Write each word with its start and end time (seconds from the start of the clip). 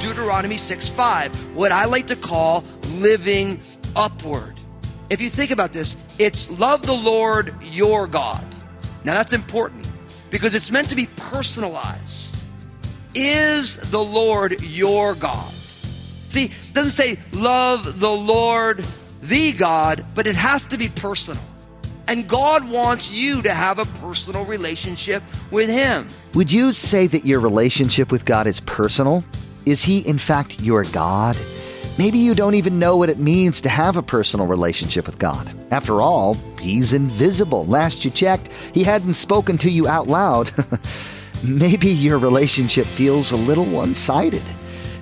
Deuteronomy 0.00 0.56
6 0.56 0.88
5, 0.88 1.54
what 1.54 1.70
I 1.70 1.84
like 1.84 2.06
to 2.06 2.16
call 2.16 2.64
living 2.92 3.60
upward. 3.94 4.56
If 5.10 5.20
you 5.20 5.28
think 5.28 5.50
about 5.50 5.74
this, 5.74 5.98
it's 6.18 6.48
love 6.58 6.86
the 6.86 6.94
Lord 6.94 7.54
your 7.62 8.06
God. 8.06 8.49
Now 9.04 9.14
that's 9.14 9.32
important 9.32 9.86
because 10.30 10.54
it's 10.54 10.70
meant 10.70 10.90
to 10.90 10.96
be 10.96 11.06
personalized. 11.16 12.36
Is 13.14 13.76
the 13.76 14.02
Lord 14.02 14.60
your 14.62 15.14
God? 15.14 15.52
See, 16.28 16.44
it 16.44 16.74
doesn't 16.74 16.92
say 16.92 17.18
love 17.32 17.98
the 17.98 18.10
Lord 18.10 18.84
the 19.22 19.52
God, 19.52 20.04
but 20.14 20.26
it 20.26 20.36
has 20.36 20.66
to 20.66 20.78
be 20.78 20.88
personal. 20.88 21.42
And 22.06 22.28
God 22.28 22.68
wants 22.68 23.10
you 23.10 23.42
to 23.42 23.54
have 23.54 23.78
a 23.78 23.84
personal 23.84 24.44
relationship 24.44 25.22
with 25.50 25.68
Him. 25.68 26.08
Would 26.34 26.50
you 26.50 26.72
say 26.72 27.06
that 27.06 27.24
your 27.24 27.40
relationship 27.40 28.10
with 28.10 28.24
God 28.24 28.46
is 28.46 28.60
personal? 28.60 29.24
Is 29.66 29.82
He, 29.84 30.00
in 30.00 30.18
fact, 30.18 30.60
your 30.60 30.84
God? 30.84 31.36
Maybe 32.00 32.18
you 32.18 32.34
don't 32.34 32.54
even 32.54 32.78
know 32.78 32.96
what 32.96 33.10
it 33.10 33.18
means 33.18 33.60
to 33.60 33.68
have 33.68 33.98
a 33.98 34.02
personal 34.02 34.46
relationship 34.46 35.04
with 35.04 35.18
God. 35.18 35.46
After 35.70 36.00
all, 36.00 36.32
He's 36.58 36.94
invisible. 36.94 37.66
Last 37.66 38.06
you 38.06 38.10
checked, 38.10 38.48
He 38.72 38.84
hadn't 38.84 39.12
spoken 39.12 39.58
to 39.58 39.70
you 39.70 39.86
out 39.86 40.08
loud. 40.08 40.50
Maybe 41.44 41.88
your 41.88 42.18
relationship 42.18 42.86
feels 42.86 43.32
a 43.32 43.36
little 43.36 43.66
one 43.66 43.94
sided. 43.94 44.40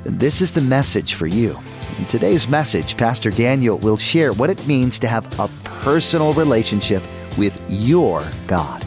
This 0.02 0.40
is 0.40 0.50
the 0.50 0.60
message 0.60 1.14
for 1.14 1.28
you. 1.28 1.56
In 1.98 2.06
today's 2.06 2.48
message, 2.48 2.96
Pastor 2.96 3.30
Daniel 3.30 3.78
will 3.78 3.96
share 3.96 4.32
what 4.32 4.50
it 4.50 4.66
means 4.66 4.98
to 4.98 5.06
have 5.06 5.38
a 5.38 5.46
personal 5.82 6.32
relationship 6.32 7.04
with 7.38 7.56
your 7.68 8.24
God. 8.48 8.84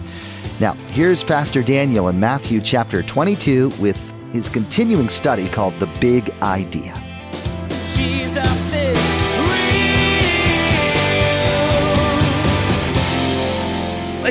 Now, 0.60 0.74
here's 0.90 1.24
Pastor 1.24 1.64
Daniel 1.64 2.10
in 2.10 2.20
Matthew 2.20 2.60
chapter 2.60 3.04
22 3.04 3.70
with 3.80 3.98
his 4.34 4.50
continuing 4.50 5.08
study 5.08 5.48
called 5.48 5.80
The 5.80 5.88
Big 6.02 6.30
Idea. 6.42 7.01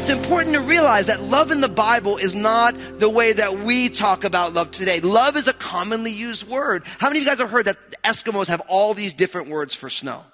It's 0.00 0.08
important 0.08 0.54
to 0.54 0.60
realize 0.62 1.06
that 1.06 1.20
love 1.20 1.50
in 1.50 1.60
the 1.60 1.68
Bible 1.68 2.16
is 2.16 2.34
not 2.34 2.74
the 2.98 3.08
way 3.10 3.32
that 3.32 3.58
we 3.58 3.90
talk 3.90 4.24
about 4.24 4.54
love 4.54 4.70
today. 4.70 5.00
Love 5.00 5.36
is 5.36 5.46
a 5.46 5.52
commonly 5.52 6.10
used 6.10 6.48
word. 6.48 6.84
How 6.98 7.08
many 7.08 7.18
of 7.18 7.24
you 7.24 7.30
guys 7.30 7.38
have 7.38 7.50
heard 7.50 7.66
that 7.66 7.76
Eskimos 8.02 8.46
have 8.46 8.62
all 8.68 8.94
these 8.94 9.12
different 9.12 9.50
words 9.50 9.74
for 9.74 9.90
snow? 9.90 10.24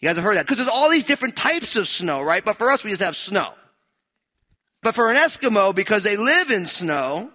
You 0.00 0.08
guys 0.08 0.16
have 0.16 0.24
heard 0.24 0.36
that? 0.36 0.44
Because 0.44 0.58
there's 0.58 0.70
all 0.70 0.90
these 0.90 1.04
different 1.04 1.36
types 1.36 1.76
of 1.76 1.86
snow, 1.86 2.22
right? 2.22 2.44
But 2.44 2.56
for 2.56 2.70
us, 2.70 2.82
we 2.84 2.90
just 2.90 3.02
have 3.02 3.16
snow. 3.16 3.52
But 4.82 4.94
for 4.94 5.10
an 5.10 5.16
Eskimo, 5.16 5.74
because 5.74 6.02
they 6.02 6.16
live 6.16 6.50
in 6.50 6.66
snow, 6.66 7.30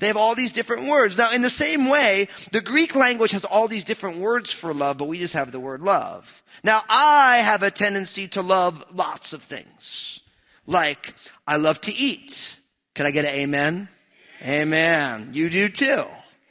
they 0.00 0.08
have 0.08 0.16
all 0.16 0.34
these 0.34 0.50
different 0.50 0.88
words. 0.88 1.16
Now, 1.16 1.32
in 1.32 1.42
the 1.42 1.50
same 1.50 1.88
way, 1.88 2.26
the 2.52 2.60
Greek 2.60 2.94
language 2.96 3.30
has 3.30 3.44
all 3.44 3.68
these 3.68 3.84
different 3.84 4.18
words 4.18 4.52
for 4.52 4.74
love, 4.74 4.98
but 4.98 5.06
we 5.08 5.18
just 5.18 5.34
have 5.34 5.52
the 5.52 5.60
word 5.60 5.82
love. 5.82 6.42
Now, 6.64 6.80
I 6.88 7.36
have 7.38 7.62
a 7.62 7.70
tendency 7.70 8.26
to 8.28 8.42
love 8.42 8.84
lots 8.92 9.32
of 9.32 9.42
things. 9.42 10.20
Like, 10.66 11.14
I 11.46 11.56
love 11.56 11.80
to 11.82 11.94
eat. 11.94 12.56
Can 12.94 13.06
I 13.06 13.12
get 13.12 13.24
an 13.24 13.34
amen? 13.34 13.88
Amen. 14.44 15.30
You 15.32 15.48
do 15.48 15.68
too, 15.68 16.04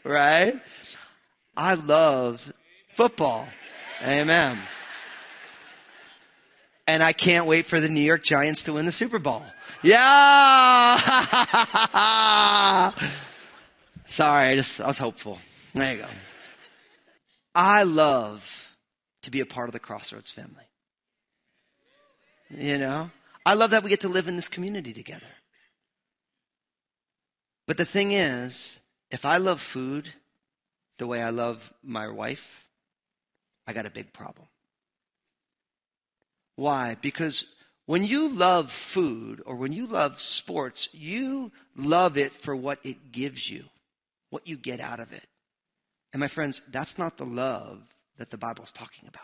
right? 0.03 0.59
I 1.55 1.73
love 1.75 2.53
football. 2.89 3.47
Amen. 4.03 4.57
And 6.87 7.03
I 7.03 7.13
can't 7.13 7.45
wait 7.45 7.65
for 7.65 7.79
the 7.79 7.89
New 7.89 8.01
York 8.01 8.23
Giants 8.23 8.63
to 8.63 8.73
win 8.73 8.85
the 8.85 8.91
Super 8.91 9.19
Bowl. 9.19 9.45
Yeah! 9.83 10.99
Sorry, 14.13 14.49
I 14.49 14.55
just 14.55 14.79
I 14.79 14.85
was 14.85 14.99
hopeful. 14.99 15.39
There 15.73 15.91
you 15.91 16.01
go. 16.03 16.07
I 17.55 17.81
love 17.81 18.77
to 19.23 19.31
be 19.31 19.39
a 19.39 19.45
part 19.47 19.69
of 19.69 19.73
the 19.73 19.79
Crossroads 19.79 20.29
family. 20.29 20.65
You 22.51 22.77
know? 22.77 23.09
I 23.43 23.55
love 23.55 23.71
that 23.71 23.81
we 23.81 23.89
get 23.89 24.01
to 24.01 24.09
live 24.09 24.27
in 24.27 24.35
this 24.35 24.47
community 24.47 24.93
together. 24.93 25.33
But 27.65 27.77
the 27.77 27.85
thing 27.85 28.11
is, 28.11 28.79
if 29.09 29.25
I 29.25 29.37
love 29.37 29.59
food 29.59 30.09
the 30.99 31.07
way 31.07 31.23
I 31.23 31.31
love 31.31 31.73
my 31.81 32.07
wife, 32.07 32.67
I 33.65 33.73
got 33.73 33.87
a 33.87 33.89
big 33.89 34.13
problem. 34.13 34.47
Why? 36.55 36.97
Because 37.01 37.47
when 37.87 38.05
you 38.05 38.29
love 38.29 38.71
food 38.71 39.41
or 39.43 39.55
when 39.55 39.73
you 39.73 39.87
love 39.87 40.21
sports, 40.21 40.87
you 40.91 41.51
love 41.75 42.15
it 42.15 42.31
for 42.31 42.55
what 42.55 42.77
it 42.83 43.11
gives 43.11 43.49
you, 43.49 43.65
what 44.33 44.47
you 44.47 44.57
get 44.57 44.79
out 44.79 44.99
of 44.99 45.13
it. 45.13 45.27
And 46.11 46.19
my 46.19 46.27
friends, 46.27 46.63
that's 46.71 46.97
not 46.97 47.17
the 47.17 47.25
love 47.25 47.79
that 48.17 48.31
the 48.31 48.37
Bible's 48.37 48.71
talking 48.71 49.07
about. 49.07 49.21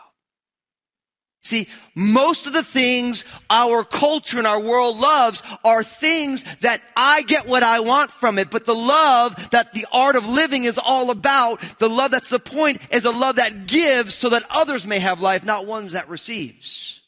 See, 1.42 1.68
most 1.94 2.46
of 2.46 2.52
the 2.52 2.62
things 2.62 3.24
our 3.48 3.82
culture 3.82 4.38
and 4.38 4.46
our 4.46 4.60
world 4.60 4.98
loves 4.98 5.42
are 5.64 5.82
things 5.82 6.44
that 6.60 6.82
I 6.96 7.22
get 7.22 7.46
what 7.46 7.62
I 7.62 7.80
want 7.80 8.10
from 8.10 8.38
it, 8.38 8.50
but 8.50 8.66
the 8.66 8.74
love 8.74 9.34
that 9.50 9.72
the 9.72 9.86
art 9.90 10.16
of 10.16 10.28
living 10.28 10.64
is 10.64 10.78
all 10.78 11.10
about, 11.10 11.60
the 11.78 11.88
love 11.88 12.10
that's 12.10 12.28
the 12.28 12.38
point, 12.38 12.86
is 12.92 13.04
a 13.04 13.10
love 13.10 13.36
that 13.36 13.66
gives 13.66 14.14
so 14.14 14.28
that 14.28 14.44
others 14.50 14.84
may 14.84 14.98
have 14.98 15.20
life, 15.20 15.44
not 15.44 15.66
ones 15.66 15.94
that 15.94 16.08
receives. 16.08 16.99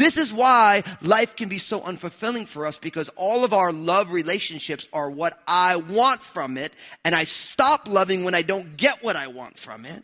This 0.00 0.16
is 0.16 0.32
why 0.32 0.82
life 1.02 1.36
can 1.36 1.50
be 1.50 1.58
so 1.58 1.82
unfulfilling 1.82 2.46
for 2.46 2.66
us 2.66 2.78
because 2.78 3.10
all 3.16 3.44
of 3.44 3.52
our 3.52 3.70
love 3.70 4.12
relationships 4.12 4.86
are 4.94 5.10
what 5.10 5.38
I 5.46 5.76
want 5.76 6.22
from 6.22 6.56
it, 6.56 6.72
and 7.04 7.14
I 7.14 7.24
stop 7.24 7.86
loving 7.86 8.24
when 8.24 8.34
I 8.34 8.40
don't 8.40 8.78
get 8.78 9.04
what 9.04 9.14
I 9.14 9.26
want 9.26 9.58
from 9.58 9.84
it. 9.84 10.02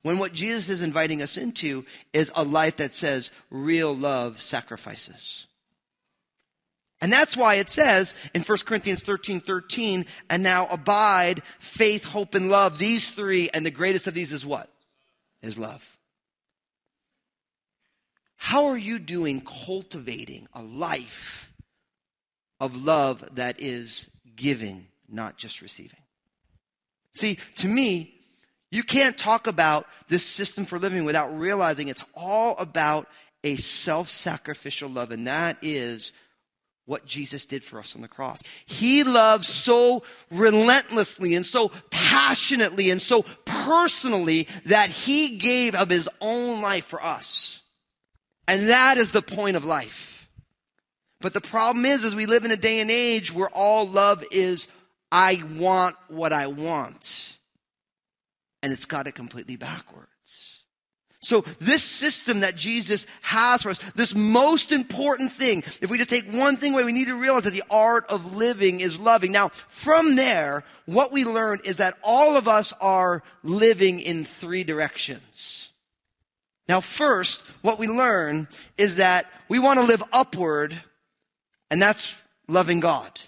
When 0.00 0.18
what 0.18 0.32
Jesus 0.32 0.70
is 0.70 0.80
inviting 0.80 1.20
us 1.20 1.36
into 1.36 1.84
is 2.14 2.32
a 2.34 2.42
life 2.42 2.76
that 2.76 2.94
says 2.94 3.32
real 3.50 3.94
love 3.94 4.40
sacrifices. 4.40 5.46
And 7.02 7.12
that's 7.12 7.36
why 7.36 7.56
it 7.56 7.68
says 7.68 8.14
in 8.32 8.40
1 8.40 8.58
Corinthians 8.64 9.02
13, 9.02 9.40
13, 9.40 10.06
and 10.30 10.42
now 10.42 10.64
abide 10.70 11.42
faith, 11.58 12.06
hope, 12.06 12.34
and 12.34 12.48
love. 12.48 12.78
These 12.78 13.10
three, 13.10 13.50
and 13.52 13.66
the 13.66 13.70
greatest 13.70 14.06
of 14.06 14.14
these 14.14 14.32
is 14.32 14.46
what? 14.46 14.70
Is 15.42 15.58
love. 15.58 15.93
How 18.44 18.66
are 18.66 18.76
you 18.76 18.98
doing 18.98 19.40
cultivating 19.40 20.48
a 20.52 20.60
life 20.60 21.50
of 22.60 22.84
love 22.84 23.24
that 23.36 23.58
is 23.58 24.06
giving, 24.36 24.86
not 25.08 25.38
just 25.38 25.62
receiving? 25.62 26.00
See, 27.14 27.38
to 27.56 27.68
me, 27.68 28.14
you 28.70 28.82
can't 28.82 29.16
talk 29.16 29.46
about 29.46 29.86
this 30.08 30.26
system 30.26 30.66
for 30.66 30.78
living 30.78 31.06
without 31.06 31.34
realizing 31.34 31.88
it's 31.88 32.04
all 32.14 32.54
about 32.58 33.08
a 33.44 33.56
self 33.56 34.10
sacrificial 34.10 34.90
love, 34.90 35.10
and 35.10 35.26
that 35.26 35.56
is 35.62 36.12
what 36.84 37.06
Jesus 37.06 37.46
did 37.46 37.64
for 37.64 37.78
us 37.78 37.96
on 37.96 38.02
the 38.02 38.08
cross. 38.08 38.42
He 38.66 39.04
loved 39.04 39.46
so 39.46 40.02
relentlessly 40.30 41.34
and 41.34 41.46
so 41.46 41.72
passionately 41.90 42.90
and 42.90 43.00
so 43.00 43.24
personally 43.46 44.48
that 44.66 44.90
he 44.90 45.38
gave 45.38 45.74
of 45.74 45.88
his 45.88 46.10
own 46.20 46.60
life 46.60 46.84
for 46.84 47.02
us. 47.02 47.62
And 48.46 48.68
that 48.68 48.96
is 48.96 49.10
the 49.10 49.22
point 49.22 49.56
of 49.56 49.64
life. 49.64 50.28
But 51.20 51.32
the 51.32 51.40
problem 51.40 51.86
is, 51.86 52.04
is 52.04 52.14
we 52.14 52.26
live 52.26 52.44
in 52.44 52.50
a 52.50 52.56
day 52.56 52.80
and 52.80 52.90
age 52.90 53.32
where 53.32 53.48
all 53.48 53.88
love 53.88 54.22
is, 54.30 54.68
I 55.10 55.42
want 55.56 55.96
what 56.08 56.32
I 56.32 56.48
want 56.48 57.34
and 58.64 58.72
it's 58.72 58.86
got 58.86 59.06
it 59.06 59.14
completely 59.14 59.56
backwards. 59.56 60.08
So 61.20 61.42
this 61.60 61.82
system 61.82 62.40
that 62.40 62.56
Jesus 62.56 63.06
has 63.20 63.62
for 63.62 63.68
us, 63.68 63.78
this 63.92 64.14
most 64.14 64.72
important 64.72 65.32
thing, 65.32 65.58
if 65.82 65.90
we 65.90 65.98
just 65.98 66.08
take 66.08 66.32
one 66.32 66.56
thing 66.56 66.72
away, 66.72 66.84
we 66.84 66.92
need 66.92 67.08
to 67.08 67.20
realize 67.20 67.42
that 67.42 67.52
the 67.52 67.62
art 67.70 68.06
of 68.08 68.36
living 68.36 68.80
is 68.80 68.98
loving. 68.98 69.32
Now, 69.32 69.50
from 69.68 70.16
there, 70.16 70.64
what 70.86 71.12
we 71.12 71.26
learn 71.26 71.60
is 71.64 71.76
that 71.76 71.94
all 72.02 72.38
of 72.38 72.48
us 72.48 72.72
are 72.80 73.22
living 73.42 74.00
in 74.00 74.24
three 74.24 74.64
directions. 74.64 75.63
Now, 76.68 76.80
first, 76.80 77.44
what 77.62 77.78
we 77.78 77.88
learn 77.88 78.48
is 78.78 78.96
that 78.96 79.26
we 79.48 79.58
want 79.58 79.78
to 79.80 79.84
live 79.84 80.02
upward, 80.12 80.74
and 81.70 81.80
that's 81.80 82.14
loving 82.48 82.80
God. 82.80 83.20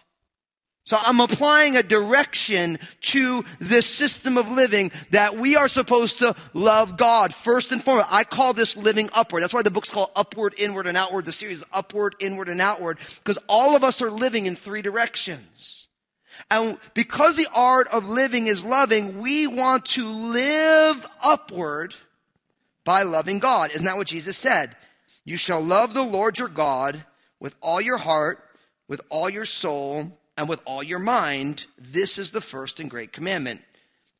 So 0.85 0.97
I'm 1.01 1.21
applying 1.21 1.77
a 1.77 1.83
direction 1.83 2.79
to 3.01 3.43
this 3.59 3.87
system 3.87 4.39
of 4.39 4.49
living 4.49 4.93
that 5.11 5.35
we 5.35 5.57
are 5.57 5.67
supposed 5.67 6.21
to 6.21 6.37
love 6.55 6.97
God 6.97 7.35
first 7.35 7.73
and 7.73 7.83
foremost. 7.83 8.09
I 8.09 8.23
call 8.23 8.53
this 8.53 8.77
living 8.77 9.11
upward. 9.13 9.43
That's 9.43 9.53
why 9.53 9.63
the 9.63 9.71
book's 9.73 9.91
called 9.91 10.13
Upward, 10.15 10.55
Inward, 10.59 10.87
and 10.87 10.97
Outward. 10.97 11.25
The 11.25 11.33
series 11.33 11.59
is 11.59 11.65
Upward, 11.73 12.15
Inward, 12.21 12.49
and 12.49 12.61
Outward 12.61 12.99
because 12.99 13.37
all 13.49 13.75
of 13.75 13.83
us 13.83 14.01
are 14.01 14.13
living 14.13 14.47
in 14.47 14.55
three 14.55 14.81
directions. 14.81 15.89
And 16.53 16.79
because 16.95 17.35
the 17.35 17.49
art 17.53 17.89
of 17.89 18.09
living 18.09 18.47
is 18.47 18.65
loving, 18.65 19.19
we 19.19 19.49
want 19.49 19.87
to 19.87 20.07
live 20.07 21.09
upward 21.21 21.97
by 22.87 23.03
loving 23.03 23.41
God. 23.41 23.73
Isn't 23.73 23.85
that 23.85 23.99
what 23.99 24.07
Jesus 24.07 24.39
said? 24.39 24.75
You 25.27 25.37
shall 25.37 25.61
love 25.61 25.93
the 25.93 26.05
Lord 26.05 26.39
your 26.39 26.49
God 26.49 27.05
with 27.41 27.55
all 27.61 27.81
your 27.81 27.99
heart, 27.99 28.39
with 28.89 29.03
all 29.11 29.29
your 29.29 29.45
soul, 29.45 30.19
and 30.39 30.49
with 30.49 30.63
all 30.65 30.83
your 30.83 31.01
mind. 31.01 31.67
This 31.77 32.17
is 32.17 32.31
the 32.31 32.41
first 32.41 32.79
and 32.81 32.89
great 32.89 33.13
commandment. 33.13 33.61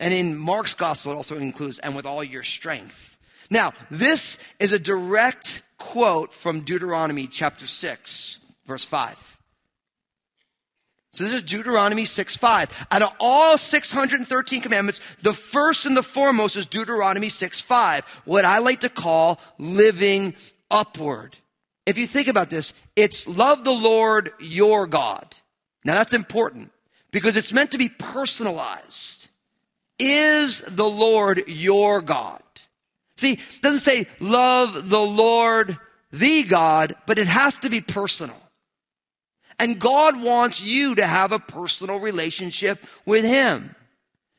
And 0.01 0.13
in 0.13 0.37
Mark's 0.37 0.75
gospel, 0.75 1.13
it 1.13 1.15
also 1.15 1.39
includes, 1.39 1.79
and 1.79 1.95
with 1.95 2.07
all 2.07 2.25
your 2.25 2.43
strength. 2.43 3.19
Now, 3.51 3.73
this 3.89 4.37
is 4.59 4.73
a 4.73 4.79
direct 4.79 5.63
quote 5.79 6.33
from 6.33 6.63
Deuteronomy 6.63 7.29
chapter 7.29 7.67
6, 7.67 8.39
verse 8.67 8.85
5. 8.85 9.36
So 11.17 11.25
this 11.25 11.33
is 11.33 11.43
Deuteronomy 11.43 12.05
6 12.05 12.37
5. 12.37 12.87
Out 12.91 13.01
of 13.01 13.11
all 13.21 13.57
613 13.57 14.61
commandments, 14.61 15.01
the 15.23 15.33
first 15.33 15.87
and 15.87 15.97
the 15.97 16.03
foremost 16.03 16.57
is 16.57 16.67
Deuteronomy 16.67 17.31
6 17.31 17.59
5, 17.59 18.05
what 18.27 18.45
I 18.45 18.59
like 18.59 18.81
to 18.81 18.91
call 18.91 19.41
living 19.57 20.35
upward. 20.71 21.39
If 21.87 21.97
you 21.97 22.07
think 22.07 22.29
about 22.29 22.51
this, 22.51 22.75
it's 22.97 23.27
love 23.27 23.65
the 23.65 23.73
Lord 23.73 24.31
your 24.41 24.87
God. 24.87 25.35
Now 25.87 25.95
that's 25.95 26.13
important 26.13 26.71
because 27.13 27.39
it's 27.39 27.53
meant 27.53 27.71
to 27.71 27.79
be 27.79 27.89
personalized. 27.89 29.29
Is 29.99 30.61
the 30.61 30.85
Lord 30.85 31.45
your 31.47 32.03
God? 32.03 32.43
See, 33.17 33.33
it 33.33 33.63
doesn't 33.63 33.81
say 33.81 34.07
love 34.21 34.91
the 34.91 35.01
Lord 35.01 35.79
the 36.13 36.43
God, 36.43 36.95
but 37.07 37.19
it 37.19 37.27
has 37.27 37.59
to 37.61 37.71
be 37.71 37.81
personal. 37.81 38.37
And 39.59 39.81
God 39.81 40.21
wants 40.21 40.63
you 40.63 40.95
to 40.97 41.07
have 41.07 41.33
a 41.33 41.39
personal 41.39 41.99
relationship 41.99 42.85
with 43.07 43.25
Him. 43.25 43.75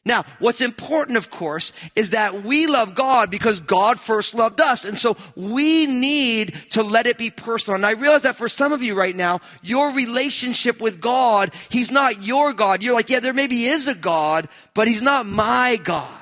Now, 0.07 0.23
what's 0.39 0.61
important, 0.61 1.17
of 1.17 1.29
course, 1.29 1.73
is 1.93 2.11
that 2.11 2.43
we 2.43 2.65
love 2.65 2.95
God 2.95 3.29
because 3.29 3.59
God 3.59 3.99
first 3.99 4.33
loved 4.33 4.61
us. 4.61 4.85
And 4.85 4.97
so 4.97 5.17
we 5.35 5.85
need 5.85 6.55
to 6.71 6.81
let 6.81 7.07
it 7.07 7.17
be 7.17 7.29
personal. 7.29 7.75
And 7.75 7.85
I 7.85 7.91
realize 7.91 8.21
that 8.21 8.37
for 8.37 8.47
some 8.47 8.71
of 8.71 8.81
you 8.81 8.97
right 8.97 9.15
now, 9.15 9.41
your 9.61 9.93
relationship 9.93 10.79
with 10.79 11.01
God, 11.01 11.53
He's 11.67 11.91
not 11.91 12.23
your 12.23 12.53
God. 12.53 12.81
You're 12.81 12.93
like, 12.93 13.09
yeah, 13.09 13.19
there 13.19 13.33
maybe 13.33 13.65
is 13.65 13.87
a 13.87 13.95
God, 13.95 14.47
but 14.73 14.87
He's 14.87 15.01
not 15.01 15.25
my 15.25 15.77
God. 15.83 16.13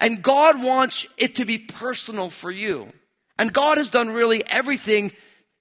And 0.00 0.20
God 0.20 0.60
wants 0.60 1.06
it 1.16 1.36
to 1.36 1.44
be 1.44 1.58
personal 1.58 2.28
for 2.28 2.50
you. 2.50 2.88
And 3.38 3.52
God 3.52 3.78
has 3.78 3.88
done 3.88 4.08
really 4.08 4.42
everything 4.48 5.12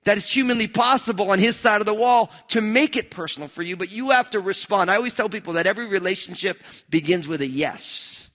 that 0.06 0.18
is 0.18 0.30
humanly 0.30 0.68
possible 0.68 1.32
on 1.32 1.40
his 1.40 1.56
side 1.56 1.82
of 1.82 1.86
the 1.86 1.94
wall 1.94 2.32
to 2.50 2.62
make 2.62 2.96
it 2.96 3.12
personal 3.12 3.50
for 3.50 3.62
you, 3.62 3.76
but 3.76 3.92
you 3.92 4.12
have 4.12 4.30
to 4.32 4.40
respond. 4.40 4.90
I 4.90 4.96
always 4.96 5.14
tell 5.14 5.30
people 5.30 5.54
that 5.54 5.68
every 5.68 5.88
relationship 5.88 6.62
begins 6.90 7.28
with 7.28 7.42
a 7.42 7.48
yes. 7.48 8.30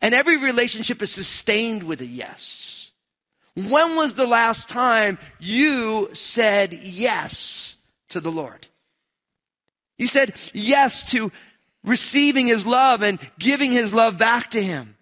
And 0.00 0.14
every 0.14 0.38
relationship 0.38 1.02
is 1.02 1.10
sustained 1.10 1.82
with 1.82 2.00
a 2.00 2.06
yes. 2.06 2.92
When 3.56 3.96
was 3.96 4.14
the 4.14 4.26
last 4.26 4.68
time 4.68 5.18
you 5.40 6.08
said 6.12 6.72
yes 6.74 7.74
to 8.10 8.20
the 8.20 8.30
Lord? 8.30 8.68
You 9.98 10.06
said 10.06 10.34
yes 10.54 11.02
to 11.10 11.32
receiving 11.84 12.46
his 12.46 12.64
love 12.64 13.02
and 13.02 13.18
giving 13.38 13.72
his 13.72 13.92
love 13.92 14.18
back 14.18 14.52
to 14.52 14.62
him. 14.62 14.96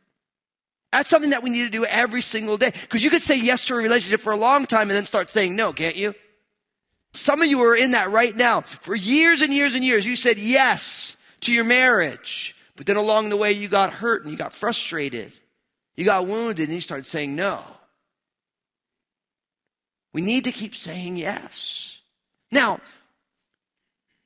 That's 0.96 1.10
something 1.10 1.32
that 1.32 1.42
we 1.42 1.50
need 1.50 1.64
to 1.64 1.70
do 1.70 1.84
every 1.84 2.22
single 2.22 2.56
day. 2.56 2.70
Because 2.70 3.04
you 3.04 3.10
could 3.10 3.20
say 3.20 3.38
yes 3.38 3.66
to 3.66 3.74
a 3.74 3.76
relationship 3.76 4.18
for 4.22 4.32
a 4.32 4.36
long 4.36 4.64
time 4.64 4.88
and 4.88 4.92
then 4.92 5.04
start 5.04 5.28
saying 5.28 5.54
no, 5.54 5.74
can't 5.74 5.94
you? 5.94 6.14
Some 7.12 7.42
of 7.42 7.48
you 7.48 7.60
are 7.64 7.76
in 7.76 7.90
that 7.90 8.10
right 8.10 8.34
now. 8.34 8.62
For 8.62 8.94
years 8.94 9.42
and 9.42 9.52
years 9.52 9.74
and 9.74 9.84
years, 9.84 10.06
you 10.06 10.16
said 10.16 10.38
yes 10.38 11.18
to 11.42 11.52
your 11.52 11.64
marriage. 11.64 12.56
But 12.76 12.86
then 12.86 12.96
along 12.96 13.28
the 13.28 13.36
way, 13.36 13.52
you 13.52 13.68
got 13.68 13.92
hurt 13.92 14.22
and 14.22 14.32
you 14.32 14.38
got 14.38 14.54
frustrated. 14.54 15.32
You 15.98 16.06
got 16.06 16.26
wounded 16.26 16.64
and 16.64 16.74
you 16.74 16.80
started 16.80 17.04
saying 17.04 17.36
no. 17.36 17.62
We 20.14 20.22
need 20.22 20.44
to 20.44 20.52
keep 20.52 20.74
saying 20.74 21.18
yes. 21.18 22.00
Now, 22.50 22.80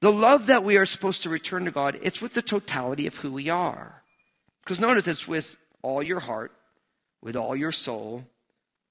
the 0.01 0.13
love 0.13 0.47
that 0.47 0.63
we 0.63 0.77
are 0.77 0.87
supposed 0.87 1.25
to 1.25 1.31
return 1.31 1.65
to 1.65 1.73
God, 1.73 1.99
it's 2.01 2.23
with 2.23 2.35
the 2.35 2.43
totality 2.43 3.09
of 3.09 3.17
who 3.17 3.33
we 3.33 3.49
are. 3.49 4.05
Because 4.63 4.79
notice 4.79 5.09
it's 5.09 5.27
with 5.27 5.57
all 5.83 6.01
your 6.01 6.21
heart, 6.21 6.53
with 7.23 7.37
all 7.37 7.55
your 7.55 7.73
soul 7.73 8.25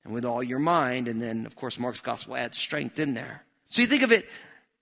and 0.03 0.13
with 0.13 0.25
all 0.25 0.43
your 0.43 0.59
mind. 0.59 1.07
And 1.07 1.21
then, 1.21 1.45
of 1.45 1.55
course, 1.55 1.79
Mark's 1.79 2.01
gospel 2.01 2.35
adds 2.35 2.57
strength 2.57 2.99
in 2.99 3.13
there. 3.13 3.43
So 3.69 3.81
you 3.81 3.87
think 3.87 4.03
of 4.03 4.11
it, 4.11 4.27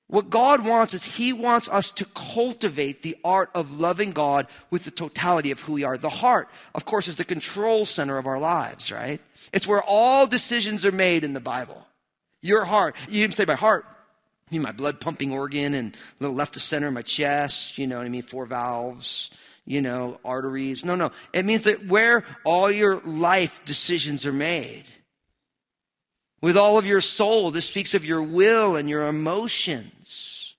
what 0.08 0.30
God 0.30 0.66
wants 0.66 0.94
is 0.94 1.04
He 1.04 1.34
wants 1.34 1.68
us 1.68 1.92
to 1.92 2.06
cultivate 2.06 3.02
the 3.02 3.18
art 3.24 3.50
of 3.54 3.80
loving 3.80 4.12
God 4.12 4.48
with 4.72 4.86
the 4.86 4.92
totality 4.92 5.52
of 5.52 5.60
who 5.60 5.74
we 5.74 5.84
are. 5.84 5.98
The 5.98 6.10
heart, 6.10 6.50
of 6.74 6.86
course, 6.86 7.10
is 7.10 7.18
the 7.18 7.26
control 7.26 7.86
center 7.86 8.18
of 8.18 8.26
our 8.26 8.40
lives, 8.40 8.92
right? 8.92 9.20
It's 9.52 9.68
where 9.68 9.84
all 9.86 10.26
decisions 10.26 10.86
are 10.86 10.94
made 10.94 11.26
in 11.26 11.34
the 11.34 11.42
Bible. 11.42 11.86
Your 12.42 12.64
heart. 12.64 12.96
You 13.10 13.22
didn't 13.22 13.34
say 13.34 13.46
my 13.46 13.56
heart. 13.56 13.86
I 14.50 14.56
mean 14.56 14.62
my 14.62 14.72
blood 14.72 15.02
pumping 15.02 15.34
organ 15.34 15.74
and 15.74 15.96
little 16.22 16.36
left 16.36 16.54
to 16.54 16.62
center 16.62 16.88
of 16.88 16.94
my 16.94 17.02
chest, 17.02 17.78
you 17.78 17.86
know 17.86 17.98
what 17.98 18.06
I 18.06 18.10
mean? 18.10 18.22
Four 18.22 18.46
valves 18.46 19.30
you 19.68 19.82
know, 19.82 20.18
arteries. 20.24 20.86
No, 20.86 20.96
no. 20.96 21.12
It 21.34 21.46
means 21.46 21.64
that 21.64 21.86
where 21.86 22.24
all 22.46 22.72
your 22.72 22.98
life 23.00 23.64
decisions 23.66 24.26
are 24.26 24.34
made. 24.34 24.86
With 26.42 26.56
all 26.56 26.78
of 26.78 26.86
your 26.86 27.02
soul, 27.02 27.52
this 27.52 27.66
speaks 27.66 27.94
of 27.94 28.06
your 28.06 28.24
will 28.24 28.78
and 28.78 28.90
your 28.90 29.08
emotions. 29.08 30.56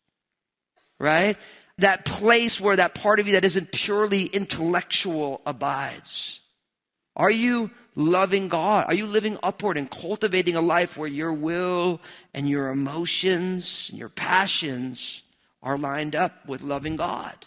Right? 1.00 1.36
That 1.78 2.04
place 2.04 2.60
where 2.60 2.76
that 2.76 2.94
part 2.94 3.18
of 3.18 3.26
you 3.26 3.32
that 3.32 3.46
isn't 3.46 3.72
purely 3.72 4.24
intellectual 4.24 5.40
abides. 5.46 6.42
Are 7.16 7.30
you 7.30 7.70
loving 7.94 8.48
God? 8.48 8.86
Are 8.88 8.94
you 8.94 9.06
living 9.06 9.38
upward 9.42 9.78
and 9.78 9.90
cultivating 9.90 10.54
a 10.54 10.60
life 10.60 10.98
where 10.98 11.08
your 11.08 11.32
will 11.32 12.00
and 12.34 12.46
your 12.46 12.68
emotions 12.68 13.88
and 13.88 13.98
your 13.98 14.10
passions 14.10 15.22
are 15.62 15.78
lined 15.78 16.14
up 16.14 16.46
with 16.46 16.60
loving 16.60 16.96
God? 16.96 17.46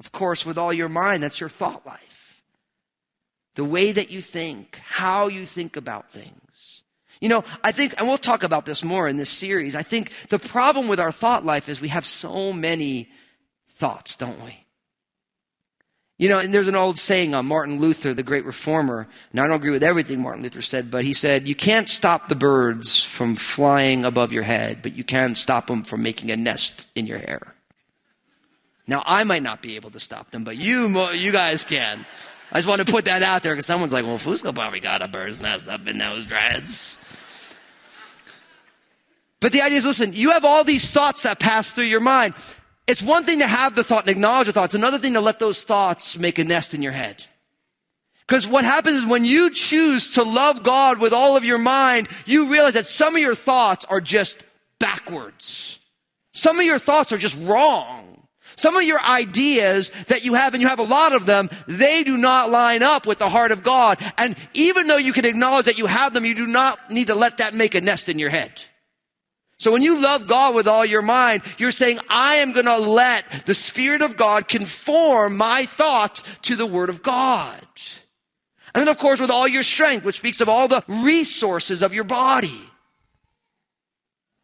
Of 0.00 0.12
course, 0.12 0.44
with 0.44 0.58
all 0.58 0.72
your 0.72 0.88
mind, 0.88 1.22
that's 1.22 1.40
your 1.40 1.48
thought 1.48 1.86
life. 1.86 2.42
The 3.54 3.64
way 3.64 3.92
that 3.92 4.10
you 4.10 4.20
think, 4.20 4.80
how 4.84 5.28
you 5.28 5.44
think 5.46 5.76
about 5.76 6.10
things. 6.10 6.82
You 7.20 7.30
know, 7.30 7.44
I 7.64 7.72
think, 7.72 7.94
and 7.96 8.06
we'll 8.06 8.18
talk 8.18 8.42
about 8.42 8.66
this 8.66 8.84
more 8.84 9.08
in 9.08 9.16
this 9.16 9.30
series, 9.30 9.74
I 9.74 9.82
think 9.82 10.12
the 10.28 10.38
problem 10.38 10.86
with 10.88 11.00
our 11.00 11.12
thought 11.12 11.46
life 11.46 11.68
is 11.68 11.80
we 11.80 11.88
have 11.88 12.04
so 12.04 12.52
many 12.52 13.08
thoughts, 13.70 14.16
don't 14.16 14.42
we? 14.44 14.66
You 16.18 16.30
know, 16.30 16.38
and 16.38 16.52
there's 16.52 16.68
an 16.68 16.76
old 16.76 16.98
saying 16.98 17.34
on 17.34 17.46
Martin 17.46 17.78
Luther, 17.78 18.14
the 18.14 18.22
great 18.22 18.46
reformer, 18.46 19.06
and 19.32 19.40
I 19.40 19.46
don't 19.46 19.56
agree 19.56 19.70
with 19.70 19.82
everything 19.82 20.22
Martin 20.22 20.42
Luther 20.42 20.62
said, 20.62 20.90
but 20.90 21.04
he 21.04 21.12
said, 21.12 21.48
you 21.48 21.54
can't 21.54 21.88
stop 21.88 22.28
the 22.28 22.34
birds 22.34 23.02
from 23.02 23.36
flying 23.36 24.04
above 24.04 24.32
your 24.32 24.42
head, 24.42 24.80
but 24.82 24.94
you 24.94 25.04
can 25.04 25.34
stop 25.34 25.66
them 25.66 25.82
from 25.82 26.02
making 26.02 26.30
a 26.30 26.36
nest 26.36 26.86
in 26.94 27.06
your 27.06 27.18
hair. 27.18 27.55
Now, 28.86 29.02
I 29.04 29.24
might 29.24 29.42
not 29.42 29.62
be 29.62 29.76
able 29.76 29.90
to 29.90 30.00
stop 30.00 30.30
them, 30.30 30.44
but 30.44 30.56
you, 30.56 31.10
you 31.12 31.32
guys 31.32 31.64
can. 31.64 32.06
I 32.52 32.58
just 32.58 32.68
want 32.68 32.86
to 32.86 32.90
put 32.90 33.06
that 33.06 33.22
out 33.22 33.42
there 33.42 33.52
because 33.52 33.66
someone's 33.66 33.92
like, 33.92 34.04
well, 34.04 34.18
Fusco 34.18 34.54
probably 34.54 34.80
got 34.80 35.02
a 35.02 35.08
bird's 35.08 35.40
nest 35.40 35.66
up 35.66 35.86
in 35.88 35.98
those 35.98 36.26
dreads. 36.26 36.98
But 39.40 39.52
the 39.52 39.62
idea 39.62 39.78
is, 39.78 39.84
listen, 39.84 40.12
you 40.12 40.30
have 40.30 40.44
all 40.44 40.64
these 40.64 40.90
thoughts 40.90 41.22
that 41.22 41.40
pass 41.40 41.70
through 41.70 41.84
your 41.84 42.00
mind. 42.00 42.34
It's 42.86 43.02
one 43.02 43.24
thing 43.24 43.40
to 43.40 43.46
have 43.46 43.74
the 43.74 43.82
thought 43.82 44.02
and 44.02 44.10
acknowledge 44.10 44.46
the 44.46 44.52
thoughts. 44.52 44.74
Another 44.74 44.98
thing 44.98 45.14
to 45.14 45.20
let 45.20 45.40
those 45.40 45.62
thoughts 45.64 46.16
make 46.16 46.38
a 46.38 46.44
nest 46.44 46.72
in 46.72 46.82
your 46.82 46.92
head. 46.92 47.24
Because 48.26 48.46
what 48.46 48.64
happens 48.64 48.96
is 48.98 49.06
when 49.06 49.24
you 49.24 49.50
choose 49.50 50.10
to 50.12 50.22
love 50.22 50.62
God 50.62 51.00
with 51.00 51.12
all 51.12 51.36
of 51.36 51.44
your 51.44 51.58
mind, 51.58 52.08
you 52.26 52.50
realize 52.50 52.74
that 52.74 52.86
some 52.86 53.14
of 53.14 53.20
your 53.20 53.34
thoughts 53.34 53.84
are 53.84 54.00
just 54.00 54.42
backwards. 54.78 55.78
Some 56.32 56.58
of 56.58 56.64
your 56.64 56.78
thoughts 56.78 57.12
are 57.12 57.18
just 57.18 57.40
wrong. 57.42 58.25
Some 58.56 58.74
of 58.74 58.82
your 58.82 59.00
ideas 59.00 59.90
that 60.08 60.24
you 60.24 60.32
have, 60.34 60.54
and 60.54 60.62
you 60.62 60.68
have 60.68 60.78
a 60.78 60.84
lot 60.84 61.12
of 61.12 61.26
them, 61.26 61.50
they 61.66 62.02
do 62.02 62.16
not 62.16 62.50
line 62.50 62.82
up 62.82 63.06
with 63.06 63.18
the 63.18 63.28
heart 63.28 63.52
of 63.52 63.62
God. 63.62 64.00
And 64.16 64.34
even 64.54 64.86
though 64.86 64.96
you 64.96 65.12
can 65.12 65.26
acknowledge 65.26 65.66
that 65.66 65.76
you 65.76 65.86
have 65.86 66.14
them, 66.14 66.24
you 66.24 66.34
do 66.34 66.46
not 66.46 66.90
need 66.90 67.08
to 67.08 67.14
let 67.14 67.38
that 67.38 67.54
make 67.54 67.74
a 67.74 67.82
nest 67.82 68.08
in 68.08 68.18
your 68.18 68.30
head. 68.30 68.62
So 69.58 69.72
when 69.72 69.82
you 69.82 70.02
love 70.02 70.26
God 70.26 70.54
with 70.54 70.68
all 70.68 70.84
your 70.84 71.02
mind, 71.02 71.42
you're 71.58 71.72
saying, 71.72 71.98
I 72.08 72.36
am 72.36 72.52
going 72.52 72.66
to 72.66 72.78
let 72.78 73.28
the 73.46 73.54
Spirit 73.54 74.00
of 74.02 74.16
God 74.16 74.48
conform 74.48 75.36
my 75.36 75.66
thoughts 75.66 76.22
to 76.42 76.56
the 76.56 76.66
Word 76.66 76.88
of 76.88 77.02
God. 77.02 77.60
And 78.74 78.82
then, 78.82 78.88
of 78.88 78.98
course, 78.98 79.20
with 79.20 79.30
all 79.30 79.48
your 79.48 79.62
strength, 79.62 80.04
which 80.04 80.16
speaks 80.16 80.40
of 80.40 80.48
all 80.48 80.68
the 80.68 80.84
resources 80.86 81.82
of 81.82 81.94
your 81.94 82.04
body, 82.04 82.60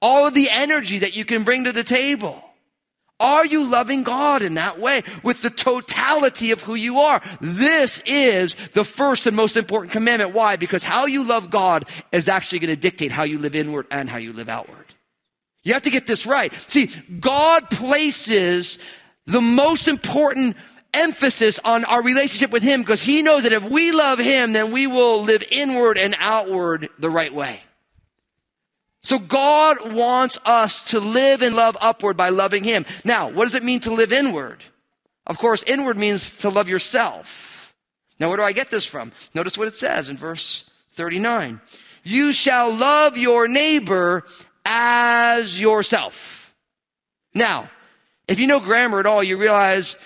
all 0.01 0.27
of 0.27 0.35
the 0.35 0.49
energy 0.51 1.01
that 1.01 1.15
you 1.15 1.25
can 1.25 1.45
bring 1.45 1.65
to 1.65 1.73
the 1.73 1.85
table 1.85 2.43
Are 3.23 3.47
you 3.47 3.65
loving 3.65 4.03
God 4.03 4.43
in 4.43 4.55
that 4.55 4.81
way 4.81 5.03
with 5.23 5.43
the 5.43 5.51
totality 5.51 6.51
of 6.51 6.61
who 6.61 6.75
you 6.75 6.99
are? 6.99 7.23
This 7.41 8.03
is 8.05 8.57
the 8.71 8.85
first 8.85 9.27
and 9.27 9.37
most 9.37 9.57
important 9.57 9.93
commandment. 9.93 10.35
Why? 10.35 10.57
Because 10.57 10.83
how 10.83 11.07
you 11.07 11.25
love 11.25 11.49
God 11.49 11.85
is 12.11 12.29
actually 12.29 12.59
going 12.59 12.75
to 12.75 12.81
dictate 12.81 13.13
how 13.13 13.23
you 13.23 13.39
live 13.39 13.55
inward 13.55 13.87
and 13.93 14.11
how 14.11 14.19
you 14.19 14.33
live 14.33 14.49
outward. 14.49 14.77
You 15.63 15.75
have 15.75 15.83
to 15.83 15.91
get 15.91 16.09
this 16.09 16.27
right. 16.27 16.53
See, 16.53 16.89
God 17.21 17.71
places 17.71 18.81
the 19.27 19.41
most 19.41 19.87
important 19.87 20.57
emphasis 20.93 21.61
on 21.65 21.85
our 21.85 22.03
relationship 22.03 22.51
with 22.51 22.65
Him 22.65 22.81
because 22.81 23.03
He 23.03 23.23
knows 23.23 23.45
that 23.45 23.53
if 23.53 23.71
we 23.71 23.93
love 23.93 24.19
Him, 24.19 24.53
then 24.53 24.73
we 24.73 24.89
will 24.89 25.23
live 25.23 25.45
inward 25.51 25.97
and 25.97 26.17
outward 26.19 26.89
the 26.99 27.09
right 27.09 27.33
way. 27.33 27.61
So 29.03 29.19
God 29.19 29.93
wants 29.93 30.39
us 30.45 30.91
to 30.91 31.01
live 31.01 31.43
and 31.43 31.57
love 31.57 31.77
upward 31.81 32.17
by 32.17 32.29
loving 32.29 32.65
Him. 32.65 32.87
Now, 33.05 33.31
what 33.31 33.45
does 33.45 33.55
it 33.55 33.65
mean 33.65 33.81
to 33.81 33.93
live 33.93 34.13
inward? 34.13 34.63
Of 35.27 35.39
course, 35.39 35.63
inward 35.65 35.99
means 35.99 36.39
to 36.39 36.51
love 36.51 36.69
yourself. 36.69 37.75
Now, 38.21 38.29
where 38.29 38.37
do 38.37 38.43
I 38.45 38.53
get 38.53 38.71
this 38.71 38.87
from? 38.87 39.13
Notice 39.35 39.59
what 39.59 39.69
it 39.69 39.75
says 39.75 40.09
in 40.09 40.17
verse 40.17 40.65
39. 40.93 41.61
You 42.05 42.33
shall 42.33 42.75
love 42.75 43.17
your 43.17 43.49
neighbor 43.49 44.25
as 44.65 45.61
yourself. 45.61 46.55
Now, 47.35 47.71
if 48.29 48.39
you 48.39 48.47
know 48.47 48.61
grammar 48.61 49.01
at 49.01 49.07
all, 49.07 49.23
you 49.23 49.37
realize 49.37 49.97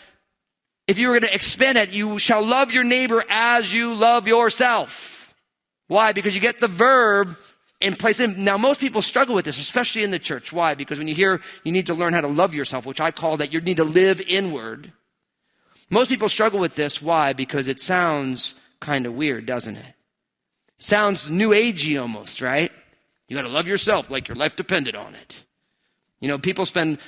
if 0.86 0.98
you 0.98 1.08
were 1.08 1.14
going 1.14 1.28
to 1.30 1.34
expand 1.34 1.78
it, 1.78 1.92
you 1.92 2.18
shall 2.18 2.44
love 2.44 2.72
your 2.72 2.84
neighbor 2.84 3.24
as 3.28 3.72
you 3.72 3.94
love 3.94 4.28
yourself. 4.28 5.36
Why? 5.88 6.12
Because 6.12 6.34
you 6.34 6.40
get 6.40 6.60
the 6.60 6.68
verb 6.68 7.36
in 7.80 7.96
place. 7.96 8.18
Now, 8.18 8.56
most 8.56 8.80
people 8.80 9.02
struggle 9.02 9.34
with 9.34 9.44
this, 9.44 9.58
especially 9.58 10.02
in 10.02 10.10
the 10.10 10.18
church. 10.18 10.52
Why? 10.52 10.74
Because 10.74 10.98
when 10.98 11.08
you 11.08 11.14
hear 11.14 11.40
you 11.64 11.72
need 11.72 11.86
to 11.86 11.94
learn 11.94 12.12
how 12.12 12.20
to 12.22 12.28
love 12.28 12.54
yourself, 12.54 12.86
which 12.86 13.00
I 13.00 13.10
call 13.10 13.36
that 13.38 13.52
you 13.52 13.60
need 13.60 13.76
to 13.76 13.84
live 13.84 14.20
inward. 14.22 14.92
Most 15.90 16.08
people 16.08 16.28
struggle 16.28 16.58
with 16.58 16.74
this. 16.74 17.00
Why? 17.00 17.32
Because 17.32 17.68
it 17.68 17.80
sounds 17.80 18.54
kind 18.80 19.06
of 19.06 19.14
weird, 19.14 19.46
doesn't 19.46 19.76
it? 19.76 19.94
Sounds 20.78 21.30
new 21.30 21.50
agey 21.50 22.00
almost, 22.00 22.40
right? 22.40 22.72
You 23.28 23.36
got 23.36 23.42
to 23.42 23.48
love 23.48 23.66
yourself 23.66 24.10
like 24.10 24.28
your 24.28 24.36
life 24.36 24.56
depended 24.56 24.94
on 24.94 25.14
it. 25.14 25.44
You 26.20 26.28
know, 26.28 26.38
people 26.38 26.66
spend 26.66 26.98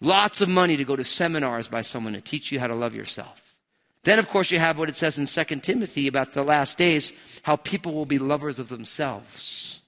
lots 0.00 0.40
of 0.40 0.48
money 0.48 0.76
to 0.76 0.84
go 0.84 0.96
to 0.96 1.04
seminars 1.04 1.68
by 1.68 1.82
someone 1.82 2.12
to 2.14 2.20
teach 2.20 2.52
you 2.52 2.60
how 2.60 2.66
to 2.66 2.74
love 2.74 2.94
yourself. 2.94 3.56
Then, 4.02 4.18
of 4.18 4.28
course, 4.28 4.50
you 4.50 4.58
have 4.58 4.78
what 4.78 4.88
it 4.88 4.96
says 4.96 5.18
in 5.18 5.26
2 5.26 5.60
Timothy 5.60 6.06
about 6.06 6.32
the 6.32 6.42
last 6.42 6.76
days, 6.76 7.12
how 7.42 7.56
people 7.56 7.94
will 7.94 8.04
be 8.04 8.18
lovers 8.18 8.58
of 8.58 8.68
themselves. 8.68 9.80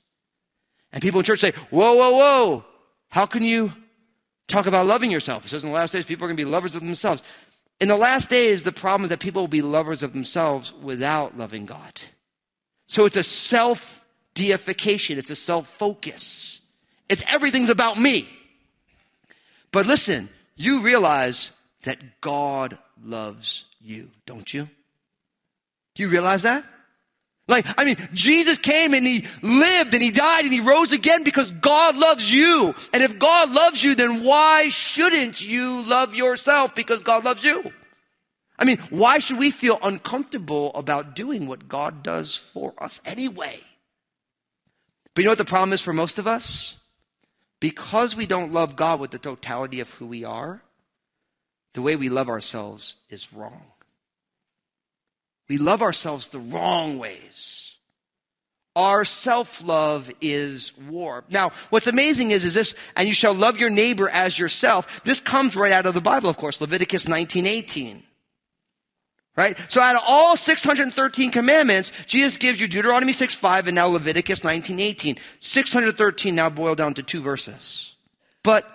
And 0.96 1.02
people 1.02 1.20
in 1.20 1.26
church 1.26 1.40
say, 1.40 1.52
whoa, 1.68 1.94
whoa, 1.94 2.10
whoa, 2.12 2.64
how 3.10 3.26
can 3.26 3.42
you 3.42 3.70
talk 4.48 4.64
about 4.64 4.86
loving 4.86 5.10
yourself? 5.10 5.44
It 5.44 5.50
says 5.50 5.62
in 5.62 5.68
the 5.68 5.74
last 5.74 5.92
days, 5.92 6.06
people 6.06 6.24
are 6.24 6.28
going 6.28 6.38
to 6.38 6.42
be 6.42 6.50
lovers 6.50 6.74
of 6.74 6.80
themselves. 6.80 7.22
In 7.82 7.88
the 7.88 7.98
last 7.98 8.30
days, 8.30 8.62
the 8.62 8.72
problem 8.72 9.04
is 9.04 9.10
that 9.10 9.20
people 9.20 9.42
will 9.42 9.46
be 9.46 9.60
lovers 9.60 10.02
of 10.02 10.14
themselves 10.14 10.72
without 10.72 11.36
loving 11.36 11.66
God. 11.66 12.00
So 12.86 13.04
it's 13.04 13.16
a 13.16 13.22
self 13.22 14.06
deification, 14.32 15.18
it's 15.18 15.28
a 15.28 15.36
self 15.36 15.68
focus. 15.68 16.62
It's 17.10 17.22
everything's 17.30 17.68
about 17.68 17.98
me. 17.98 18.26
But 19.72 19.86
listen, 19.86 20.30
you 20.56 20.80
realize 20.80 21.50
that 21.82 22.22
God 22.22 22.78
loves 23.04 23.66
you, 23.82 24.08
don't 24.24 24.54
you? 24.54 24.62
Do 25.94 26.02
You 26.02 26.08
realize 26.08 26.40
that? 26.44 26.64
Like, 27.48 27.66
I 27.78 27.84
mean, 27.84 27.96
Jesus 28.12 28.58
came 28.58 28.92
and 28.92 29.06
he 29.06 29.24
lived 29.40 29.94
and 29.94 30.02
he 30.02 30.10
died 30.10 30.44
and 30.44 30.52
he 30.52 30.60
rose 30.60 30.92
again 30.92 31.22
because 31.22 31.52
God 31.52 31.96
loves 31.96 32.32
you. 32.32 32.74
And 32.92 33.02
if 33.04 33.18
God 33.20 33.52
loves 33.52 33.84
you, 33.84 33.94
then 33.94 34.24
why 34.24 34.68
shouldn't 34.68 35.40
you 35.40 35.84
love 35.86 36.14
yourself 36.14 36.74
because 36.74 37.04
God 37.04 37.24
loves 37.24 37.44
you? 37.44 37.70
I 38.58 38.64
mean, 38.64 38.78
why 38.90 39.20
should 39.20 39.38
we 39.38 39.50
feel 39.52 39.78
uncomfortable 39.82 40.72
about 40.74 41.14
doing 41.14 41.46
what 41.46 41.68
God 41.68 42.02
does 42.02 42.34
for 42.34 42.74
us 42.78 43.00
anyway? 43.04 43.60
But 45.14 45.22
you 45.22 45.26
know 45.26 45.32
what 45.32 45.38
the 45.38 45.44
problem 45.44 45.72
is 45.72 45.80
for 45.80 45.92
most 45.92 46.18
of 46.18 46.26
us? 46.26 46.76
Because 47.60 48.16
we 48.16 48.26
don't 48.26 48.52
love 48.52 48.76
God 48.76 48.98
with 48.98 49.12
the 49.12 49.18
totality 49.18 49.80
of 49.80 49.90
who 49.90 50.06
we 50.06 50.24
are, 50.24 50.62
the 51.74 51.82
way 51.82 51.94
we 51.96 52.08
love 52.08 52.28
ourselves 52.28 52.96
is 53.08 53.32
wrong. 53.32 53.62
We 55.48 55.58
love 55.58 55.82
ourselves 55.82 56.28
the 56.28 56.38
wrong 56.38 56.98
ways. 56.98 57.76
Our 58.74 59.06
self-love 59.06 60.12
is 60.20 60.72
warped. 60.88 61.30
Now, 61.30 61.52
what's 61.70 61.86
amazing 61.86 62.30
is, 62.32 62.44
is 62.44 62.52
this, 62.52 62.74
and 62.94 63.08
you 63.08 63.14
shall 63.14 63.32
love 63.32 63.58
your 63.58 63.70
neighbor 63.70 64.06
as 64.08 64.38
yourself. 64.38 65.02
This 65.02 65.18
comes 65.18 65.56
right 65.56 65.72
out 65.72 65.86
of 65.86 65.94
the 65.94 66.02
Bible, 66.02 66.28
of 66.28 66.36
course, 66.36 66.60
Leviticus 66.60 67.08
19, 67.08 67.46
18. 67.46 68.02
Right? 69.34 69.58
So 69.70 69.80
out 69.80 69.96
of 69.96 70.02
all 70.06 70.36
613 70.36 71.30
commandments, 71.30 71.92
Jesus 72.06 72.36
gives 72.36 72.60
you 72.60 72.68
Deuteronomy 72.68 73.12
6, 73.12 73.34
5 73.34 73.66
and 73.68 73.74
now 73.74 73.86
Leviticus 73.88 74.44
19, 74.44 74.78
18. 74.80 75.16
613 75.40 76.34
now 76.34 76.50
boiled 76.50 76.78
down 76.78 76.94
to 76.94 77.02
two 77.02 77.22
verses. 77.22 77.94
But 78.42 78.66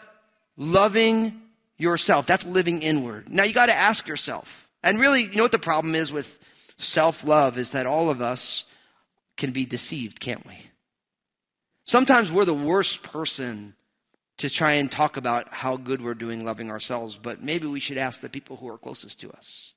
loving 0.58 1.42
yourself, 1.78 2.26
that's 2.26 2.46
living 2.46 2.82
inward. 2.82 3.30
Now 3.30 3.44
you 3.44 3.54
gotta 3.54 3.76
ask 3.76 4.08
yourself, 4.08 4.68
and 4.84 5.00
really, 5.00 5.24
you 5.24 5.36
know 5.36 5.44
what 5.44 5.52
the 5.52 5.60
problem 5.60 5.96
is 5.96 6.12
with 6.12 6.40
self 6.84 7.24
love 7.24 7.58
is 7.58 7.72
that 7.72 7.86
all 7.86 8.10
of 8.10 8.22
us 8.22 8.66
can 9.38 9.52
be 9.52 9.66
deceived, 9.66 10.20
can't 10.20 10.46
we? 10.46 10.58
Sometimes 11.86 12.32
we're 12.32 12.46
the 12.46 12.54
worst 12.54 13.04
person 13.04 13.76
to 14.38 14.50
try 14.50 14.74
and 14.74 14.92
talk 14.92 15.18
about 15.18 15.50
how 15.50 15.78
good 15.78 16.02
we're 16.02 16.14
doing 16.14 16.46
loving 16.46 16.72
ourselves, 16.72 17.18
but 17.18 17.44
maybe 17.44 17.68
we 17.68 17.80
should 17.80 17.98
ask 17.98 18.22
the 18.22 18.30
people 18.30 18.58
who 18.58 18.68
are 18.68 18.78
closest 18.78 19.20
to 19.20 19.32
us. 19.32 19.74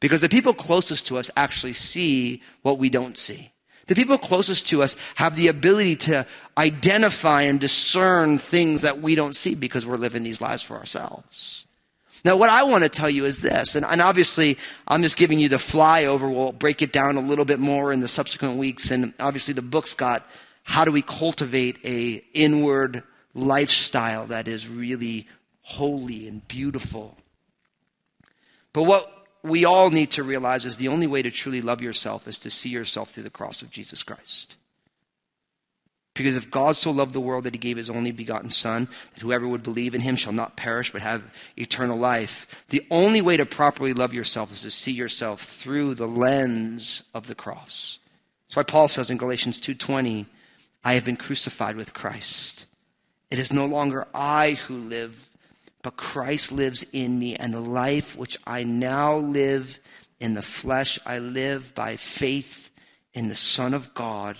Because 0.00 0.20
the 0.20 0.28
people 0.28 0.54
closest 0.54 1.06
to 1.08 1.18
us 1.18 1.30
actually 1.36 1.72
see 1.72 2.42
what 2.62 2.78
we 2.78 2.90
don't 2.90 3.16
see. 3.16 3.52
The 3.86 3.94
people 3.94 4.18
closest 4.18 4.68
to 4.68 4.82
us 4.82 4.96
have 5.14 5.34
the 5.34 5.48
ability 5.48 5.96
to 5.96 6.26
identify 6.58 7.42
and 7.42 7.58
discern 7.58 8.38
things 8.38 8.82
that 8.82 9.00
we 9.00 9.14
don't 9.14 9.34
see 9.34 9.54
because 9.54 9.86
we're 9.86 9.96
living 9.96 10.22
these 10.22 10.42
lives 10.42 10.62
for 10.62 10.76
ourselves. 10.76 11.66
Now, 12.24 12.36
what 12.36 12.50
I 12.50 12.64
want 12.64 12.84
to 12.84 12.88
tell 12.88 13.08
you 13.08 13.24
is 13.24 13.38
this, 13.38 13.74
and, 13.74 13.84
and, 13.84 14.00
obviously 14.00 14.58
I'm 14.86 15.02
just 15.02 15.16
giving 15.16 15.38
you 15.38 15.48
the 15.48 15.56
flyover. 15.56 16.32
We'll 16.34 16.52
break 16.52 16.82
it 16.82 16.92
down 16.92 17.16
a 17.16 17.20
little 17.20 17.44
bit 17.44 17.58
more 17.58 17.92
in 17.92 18.00
the 18.00 18.08
subsequent 18.08 18.58
weeks. 18.58 18.90
And 18.90 19.14
obviously 19.20 19.54
the 19.54 19.62
book's 19.62 19.94
got 19.94 20.28
how 20.64 20.84
do 20.84 20.92
we 20.92 21.02
cultivate 21.02 21.78
a 21.84 22.22
inward 22.34 23.02
lifestyle 23.34 24.26
that 24.26 24.48
is 24.48 24.68
really 24.68 25.26
holy 25.62 26.26
and 26.26 26.46
beautiful. 26.48 27.16
But 28.72 28.84
what 28.84 29.26
we 29.42 29.64
all 29.64 29.90
need 29.90 30.10
to 30.12 30.22
realize 30.22 30.64
is 30.64 30.76
the 30.76 30.88
only 30.88 31.06
way 31.06 31.22
to 31.22 31.30
truly 31.30 31.62
love 31.62 31.80
yourself 31.80 32.28
is 32.28 32.38
to 32.40 32.50
see 32.50 32.68
yourself 32.68 33.10
through 33.10 33.22
the 33.22 33.30
cross 33.30 33.62
of 33.62 33.70
Jesus 33.70 34.02
Christ. 34.02 34.56
Because 36.18 36.36
if 36.36 36.50
God 36.50 36.74
so 36.74 36.90
loved 36.90 37.14
the 37.14 37.20
world 37.20 37.44
that 37.44 37.54
he 37.54 37.58
gave 37.58 37.76
his 37.76 37.88
only 37.88 38.10
begotten 38.10 38.50
Son, 38.50 38.88
that 39.14 39.22
whoever 39.22 39.46
would 39.46 39.62
believe 39.62 39.94
in 39.94 40.00
him 40.00 40.16
shall 40.16 40.32
not 40.32 40.56
perish 40.56 40.90
but 40.90 41.00
have 41.00 41.22
eternal 41.56 41.96
life, 41.96 42.64
the 42.70 42.84
only 42.90 43.22
way 43.22 43.36
to 43.36 43.46
properly 43.46 43.92
love 43.92 44.12
yourself 44.12 44.52
is 44.52 44.62
to 44.62 44.70
see 44.70 44.90
yourself 44.90 45.40
through 45.40 45.94
the 45.94 46.08
lens 46.08 47.04
of 47.14 47.28
the 47.28 47.36
cross. 47.36 48.00
That's 48.48 48.56
why 48.56 48.62
Paul 48.64 48.88
says 48.88 49.10
in 49.10 49.16
Galatians 49.16 49.60
2:20, 49.60 50.26
I 50.82 50.94
have 50.94 51.04
been 51.04 51.16
crucified 51.16 51.76
with 51.76 51.94
Christ. 51.94 52.66
It 53.30 53.38
is 53.38 53.52
no 53.52 53.66
longer 53.66 54.08
I 54.12 54.54
who 54.66 54.76
live, 54.76 55.30
but 55.82 55.96
Christ 55.96 56.50
lives 56.50 56.84
in 56.92 57.16
me, 57.20 57.36
and 57.36 57.54
the 57.54 57.60
life 57.60 58.16
which 58.16 58.36
I 58.44 58.64
now 58.64 59.14
live 59.14 59.78
in 60.18 60.34
the 60.34 60.42
flesh, 60.42 60.98
I 61.06 61.20
live 61.20 61.76
by 61.76 61.94
faith 61.96 62.72
in 63.14 63.28
the 63.28 63.36
Son 63.36 63.72
of 63.72 63.94
God 63.94 64.36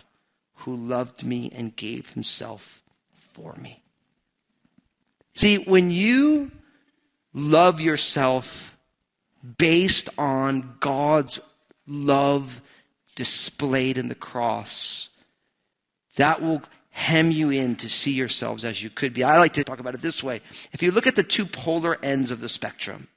who 0.68 0.76
loved 0.76 1.25
me 1.25 1.50
and 1.54 1.75
gave 1.75 2.10
himself 2.10 2.82
for 3.14 3.54
me. 3.54 3.82
See, 5.34 5.56
when 5.56 5.90
you 5.90 6.50
love 7.32 7.80
yourself 7.80 8.76
based 9.56 10.10
on 10.18 10.76
God's 10.78 11.40
love 11.87 12.60
displayed 13.16 13.96
in 13.96 14.10
the 14.10 14.14
cross, 14.14 15.08
that 16.16 16.42
will 16.42 16.60
hem 16.90 17.30
you 17.30 17.48
in 17.48 17.75
to 17.76 17.88
see 17.88 18.12
yourselves 18.12 18.62
as 18.62 18.82
you 18.82 18.90
could 18.90 19.14
be. 19.14 19.25
I 19.25 19.38
like 19.38 19.54
to 19.54 19.64
talk 19.64 19.80
about 19.80 19.94
it 19.94 20.02
this 20.02 20.22
way. 20.22 20.40
If 20.75 20.82
you 20.82 20.92
look 20.92 21.06
at 21.06 21.16
the 21.16 21.22
two 21.22 21.46
polar 21.46 21.98
ends 22.02 22.30
of 22.30 22.42
the 22.42 22.48
spectrum, 22.50 23.08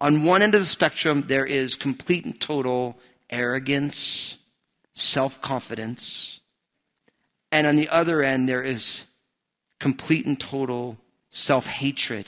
on 0.00 0.24
one 0.24 0.40
end 0.40 0.54
of 0.54 0.62
the 0.62 0.66
spectrum, 0.66 1.20
there 1.20 1.44
is 1.44 1.74
complete 1.74 2.24
and 2.24 2.40
total 2.40 2.98
arrogance, 3.28 4.38
self 4.94 5.42
confidence. 5.42 6.40
And 7.54 7.68
on 7.68 7.76
the 7.76 7.88
other 7.88 8.20
end, 8.20 8.48
there 8.48 8.64
is 8.64 9.04
complete 9.78 10.26
and 10.26 10.38
total 10.38 10.98
self 11.30 11.68
hatred 11.68 12.26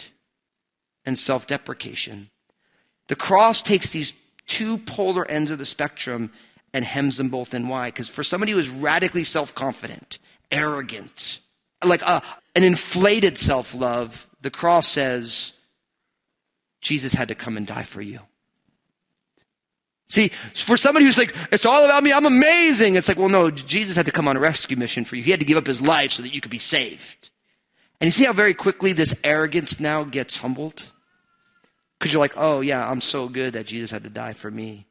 and 1.04 1.18
self 1.18 1.48
deprecation. 1.48 2.30
The 3.08 3.16
cross 3.16 3.60
takes 3.60 3.90
these 3.90 4.12
two 4.46 4.78
polar 4.78 5.28
ends 5.28 5.50
of 5.50 5.58
the 5.58 5.66
spectrum 5.66 6.30
and 6.72 6.84
hems 6.84 7.16
them 7.16 7.28
both 7.28 7.54
in. 7.54 7.68
Why? 7.68 7.88
Because 7.88 8.08
for 8.08 8.22
somebody 8.22 8.52
who 8.52 8.58
is 8.58 8.68
radically 8.68 9.24
self 9.24 9.52
confident, 9.52 10.20
arrogant, 10.52 11.40
like 11.84 12.02
a, 12.02 12.22
an 12.54 12.62
inflated 12.62 13.36
self 13.36 13.74
love, 13.74 14.28
the 14.42 14.50
cross 14.52 14.86
says, 14.86 15.54
Jesus 16.80 17.14
had 17.14 17.26
to 17.26 17.34
come 17.34 17.56
and 17.56 17.66
die 17.66 17.82
for 17.82 18.00
you. 18.00 18.20
See, 20.08 20.28
for 20.54 20.76
somebody 20.76 21.04
who's 21.04 21.18
like, 21.18 21.34
it's 21.50 21.66
all 21.66 21.84
about 21.84 22.02
me, 22.02 22.12
I'm 22.12 22.26
amazing. 22.26 22.94
It's 22.94 23.08
like, 23.08 23.18
well, 23.18 23.28
no, 23.28 23.50
Jesus 23.50 23.96
had 23.96 24.06
to 24.06 24.12
come 24.12 24.28
on 24.28 24.36
a 24.36 24.40
rescue 24.40 24.76
mission 24.76 25.04
for 25.04 25.16
you. 25.16 25.22
He 25.22 25.32
had 25.32 25.40
to 25.40 25.46
give 25.46 25.58
up 25.58 25.66
his 25.66 25.82
life 25.82 26.12
so 26.12 26.22
that 26.22 26.32
you 26.32 26.40
could 26.40 26.50
be 26.50 26.58
saved. 26.58 27.30
And 28.00 28.06
you 28.06 28.12
see 28.12 28.24
how 28.24 28.32
very 28.32 28.54
quickly 28.54 28.92
this 28.92 29.14
arrogance 29.24 29.80
now 29.80 30.04
gets 30.04 30.36
humbled? 30.36 30.92
Because 31.98 32.12
you're 32.12 32.20
like, 32.20 32.34
oh, 32.36 32.60
yeah, 32.60 32.88
I'm 32.88 33.00
so 33.00 33.28
good 33.28 33.54
that 33.54 33.66
Jesus 33.66 33.90
had 33.90 34.04
to 34.04 34.10
die 34.10 34.34
for 34.34 34.50
me. 34.50 34.86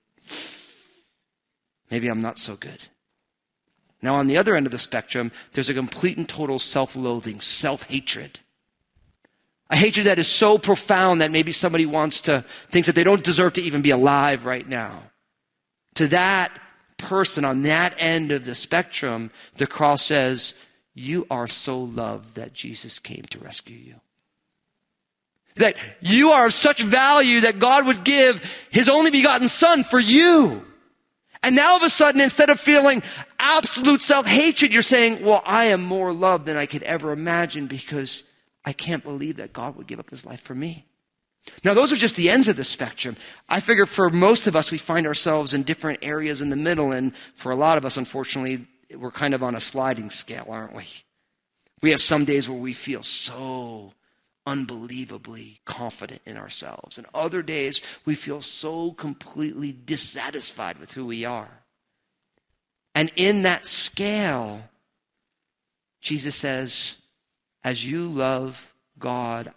Maybe 1.91 2.07
I'm 2.07 2.21
not 2.21 2.39
so 2.39 2.55
good. 2.55 2.79
Now, 4.01 4.15
on 4.15 4.27
the 4.27 4.37
other 4.37 4.55
end 4.55 4.65
of 4.65 4.71
the 4.71 4.79
spectrum, 4.79 5.31
there's 5.53 5.69
a 5.69 5.73
complete 5.73 6.17
and 6.17 6.27
total 6.27 6.59
self 6.59 6.95
loathing, 6.95 7.39
self 7.39 7.83
hatred. 7.83 8.39
A 9.69 9.75
hatred 9.75 10.05
that 10.05 10.19
is 10.19 10.27
so 10.27 10.57
profound 10.57 11.21
that 11.21 11.31
maybe 11.31 11.51
somebody 11.51 11.85
wants 11.85 12.21
to, 12.21 12.45
thinks 12.69 12.85
that 12.85 12.95
they 12.95 13.03
don't 13.03 13.23
deserve 13.23 13.53
to 13.53 13.61
even 13.61 13.81
be 13.81 13.89
alive 13.89 14.45
right 14.45 14.67
now. 14.67 15.03
To 15.95 16.07
that 16.07 16.51
person 16.97 17.45
on 17.45 17.63
that 17.63 17.95
end 17.97 18.31
of 18.31 18.45
the 18.45 18.55
spectrum, 18.55 19.31
the 19.55 19.67
cross 19.67 20.03
says, 20.03 20.53
You 20.93 21.25
are 21.31 21.47
so 21.47 21.79
loved 21.79 22.35
that 22.35 22.53
Jesus 22.53 22.99
came 22.99 23.23
to 23.31 23.39
rescue 23.39 23.77
you. 23.77 23.95
That 25.55 25.77
you 26.01 26.29
are 26.29 26.47
of 26.47 26.53
such 26.53 26.83
value 26.83 27.41
that 27.41 27.59
God 27.59 27.87
would 27.87 28.03
give 28.03 28.67
his 28.69 28.89
only 28.89 29.09
begotten 29.09 29.47
son 29.47 29.83
for 29.83 29.99
you. 29.99 30.65
And 31.41 31.55
now 31.55 31.71
all 31.71 31.77
of 31.77 31.83
a 31.83 31.89
sudden, 31.89 32.21
instead 32.21 32.49
of 32.49 32.59
feeling 32.59 33.03
absolute 33.39 34.01
self 34.01 34.25
hatred, 34.25 34.73
you're 34.73 34.81
saying, 34.81 35.23
Well, 35.23 35.41
I 35.45 35.65
am 35.65 35.83
more 35.83 36.11
loved 36.11 36.45
than 36.45 36.57
I 36.57 36.65
could 36.65 36.83
ever 36.83 37.11
imagine 37.11 37.67
because 37.67 38.23
I 38.65 38.73
can't 38.73 39.03
believe 39.03 39.37
that 39.37 39.53
God 39.53 39.75
would 39.75 39.87
give 39.87 39.99
up 39.99 40.09
his 40.09 40.25
life 40.25 40.41
for 40.41 40.55
me. 40.55 40.85
Now, 41.63 41.75
those 41.75 41.93
are 41.93 41.97
just 41.97 42.15
the 42.15 42.29
ends 42.29 42.47
of 42.47 42.57
the 42.57 42.63
spectrum. 42.63 43.15
I 43.47 43.59
figure 43.59 43.85
for 43.85 44.09
most 44.09 44.47
of 44.47 44.55
us, 44.55 44.71
we 44.71 44.79
find 44.79 45.05
ourselves 45.05 45.53
in 45.53 45.61
different 45.63 45.99
areas 46.01 46.41
in 46.41 46.49
the 46.49 46.55
middle. 46.55 46.91
And 46.91 47.15
for 47.35 47.51
a 47.51 47.55
lot 47.55 47.77
of 47.77 47.85
us, 47.85 47.97
unfortunately, 47.97 48.65
we're 48.97 49.11
kind 49.11 49.35
of 49.35 49.43
on 49.43 49.53
a 49.53 49.61
sliding 49.61 50.09
scale, 50.09 50.47
aren't 50.49 50.75
we? 50.75 50.85
We 51.81 51.91
have 51.91 52.01
some 52.01 52.25
days 52.25 52.49
where 52.49 52.57
we 52.57 52.73
feel 52.73 53.03
so 53.03 53.93
unbelievably 54.47 55.59
confident 55.65 56.21
in 56.25 56.37
ourselves. 56.37 56.97
And 56.97 57.05
other 57.13 57.43
days, 57.43 57.81
we 58.05 58.15
feel 58.15 58.41
so 58.41 58.91
completely 58.91 59.71
dissatisfied 59.71 60.79
with 60.79 60.93
who 60.93 61.05
we 61.05 61.25
are. 61.25 61.61
And 62.95 63.11
in 63.15 63.43
that 63.43 63.65
scale, 63.65 64.61
Jesus 66.01 66.35
says, 66.35 66.95
as 67.65 67.83
you 67.83 68.07
love 68.07 68.73
God, 68.99 69.51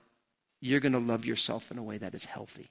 you're 0.60 0.80
going 0.80 0.94
to 0.94 0.98
love 0.98 1.26
yourself 1.26 1.70
in 1.70 1.76
a 1.76 1.82
way 1.82 1.98
that 1.98 2.14
is 2.14 2.24
healthy. 2.24 2.70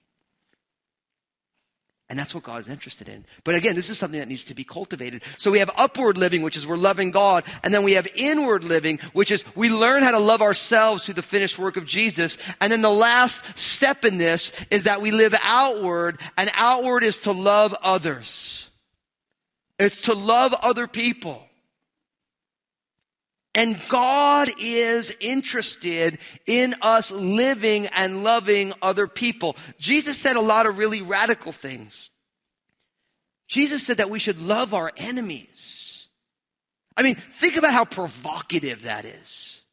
And 2.10 2.18
that's 2.18 2.34
what 2.34 2.44
God 2.44 2.62
is 2.62 2.70
interested 2.70 3.08
in. 3.08 3.26
But 3.44 3.54
again, 3.54 3.76
this 3.76 3.90
is 3.90 4.00
something 4.00 4.20
that 4.20 4.30
needs 4.30 4.46
to 4.46 4.56
be 4.56 4.64
cultivated. 4.64 5.24
So 5.38 5.52
we 5.52 5.60
have 5.60 5.70
upward 5.76 6.18
living, 6.18 6.42
which 6.42 6.58
is 6.58 6.66
we're 6.66 6.76
loving 6.78 7.12
God. 7.12 7.44
And 7.64 7.74
then 7.74 7.84
we 7.84 7.94
have 7.94 8.08
inward 8.16 8.64
living, 8.64 8.98
which 9.14 9.30
is 9.30 9.44
we 9.56 9.70
learn 9.70 10.04
how 10.04 10.12
to 10.12 10.20
love 10.20 10.42
ourselves 10.42 11.06
through 11.06 11.16
the 11.16 11.22
finished 11.22 11.60
work 11.60 11.78
of 11.78 11.86
Jesus. 11.86 12.38
And 12.60 12.72
then 12.72 12.82
the 12.82 12.90
last 12.90 13.60
step 13.60 14.06
in 14.06 14.18
this 14.18 14.52
is 14.72 14.84
that 14.84 15.02
we 15.02 15.12
live 15.12 15.36
outward, 15.44 16.20
and 16.38 16.50
outward 16.56 17.04
is 17.04 17.20
to 17.20 17.32
love 17.32 17.76
others. 17.84 18.72
It's 19.78 20.02
to 20.04 20.16
love 20.16 20.56
other 20.64 20.88
people. 20.88 21.47
And 23.58 23.82
God 23.90 24.50
is 24.62 25.12
interested 25.20 26.20
in 26.46 26.76
us 26.80 27.10
living 27.10 27.88
and 27.88 28.24
loving 28.24 28.72
other 28.84 29.08
people. 29.08 29.58
Jesus 29.80 30.16
said 30.16 30.36
a 30.36 30.42
lot 30.42 30.68
of 30.68 30.78
really 30.78 31.02
radical 31.02 31.52
things. 31.52 32.12
Jesus 33.48 33.84
said 33.84 33.98
that 33.98 34.12
we 34.12 34.20
should 34.20 34.40
love 34.40 34.76
our 34.76 34.92
enemies. 34.96 36.08
I 36.96 37.02
mean, 37.02 37.16
think 37.16 37.58
about 37.58 37.74
how 37.74 37.84
provocative 37.84 38.84
that 38.84 39.06
is. 39.06 39.64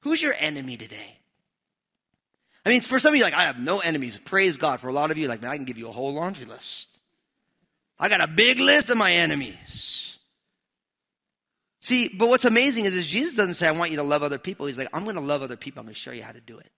Who's 0.00 0.20
your 0.20 0.34
enemy 0.36 0.76
today? 0.76 1.18
I 2.66 2.70
mean, 2.70 2.80
for 2.80 2.98
some 2.98 3.14
of 3.14 3.16
you, 3.16 3.22
like, 3.22 3.34
I 3.34 3.44
have 3.44 3.60
no 3.60 3.78
enemies. 3.78 4.18
Praise 4.18 4.56
God. 4.56 4.80
For 4.80 4.88
a 4.88 4.92
lot 4.92 5.12
of 5.12 5.18
you, 5.18 5.28
like, 5.28 5.40
man, 5.40 5.52
I 5.52 5.56
can 5.56 5.66
give 5.66 5.78
you 5.78 5.88
a 5.88 5.92
whole 5.92 6.14
laundry 6.14 6.46
list. 6.46 6.98
I 7.96 8.08
got 8.08 8.20
a 8.20 8.26
big 8.26 8.58
list 8.58 8.90
of 8.90 8.96
my 8.96 9.12
enemies. 9.12 9.99
See, 11.90 12.06
but 12.06 12.28
what's 12.28 12.44
amazing 12.44 12.84
is, 12.84 12.94
is 12.94 13.08
Jesus 13.08 13.34
doesn't 13.34 13.54
say, 13.54 13.66
I 13.66 13.72
want 13.72 13.90
you 13.90 13.96
to 13.96 14.04
love 14.04 14.22
other 14.22 14.38
people. 14.38 14.66
He's 14.66 14.78
like, 14.78 14.86
I'm 14.92 15.02
going 15.02 15.16
to 15.16 15.20
love 15.20 15.42
other 15.42 15.56
people. 15.56 15.80
I'm 15.80 15.86
going 15.86 15.94
to 15.94 16.00
show 16.00 16.12
you 16.12 16.22
how 16.22 16.30
to 16.30 16.40
do 16.40 16.56
it. 16.56 16.70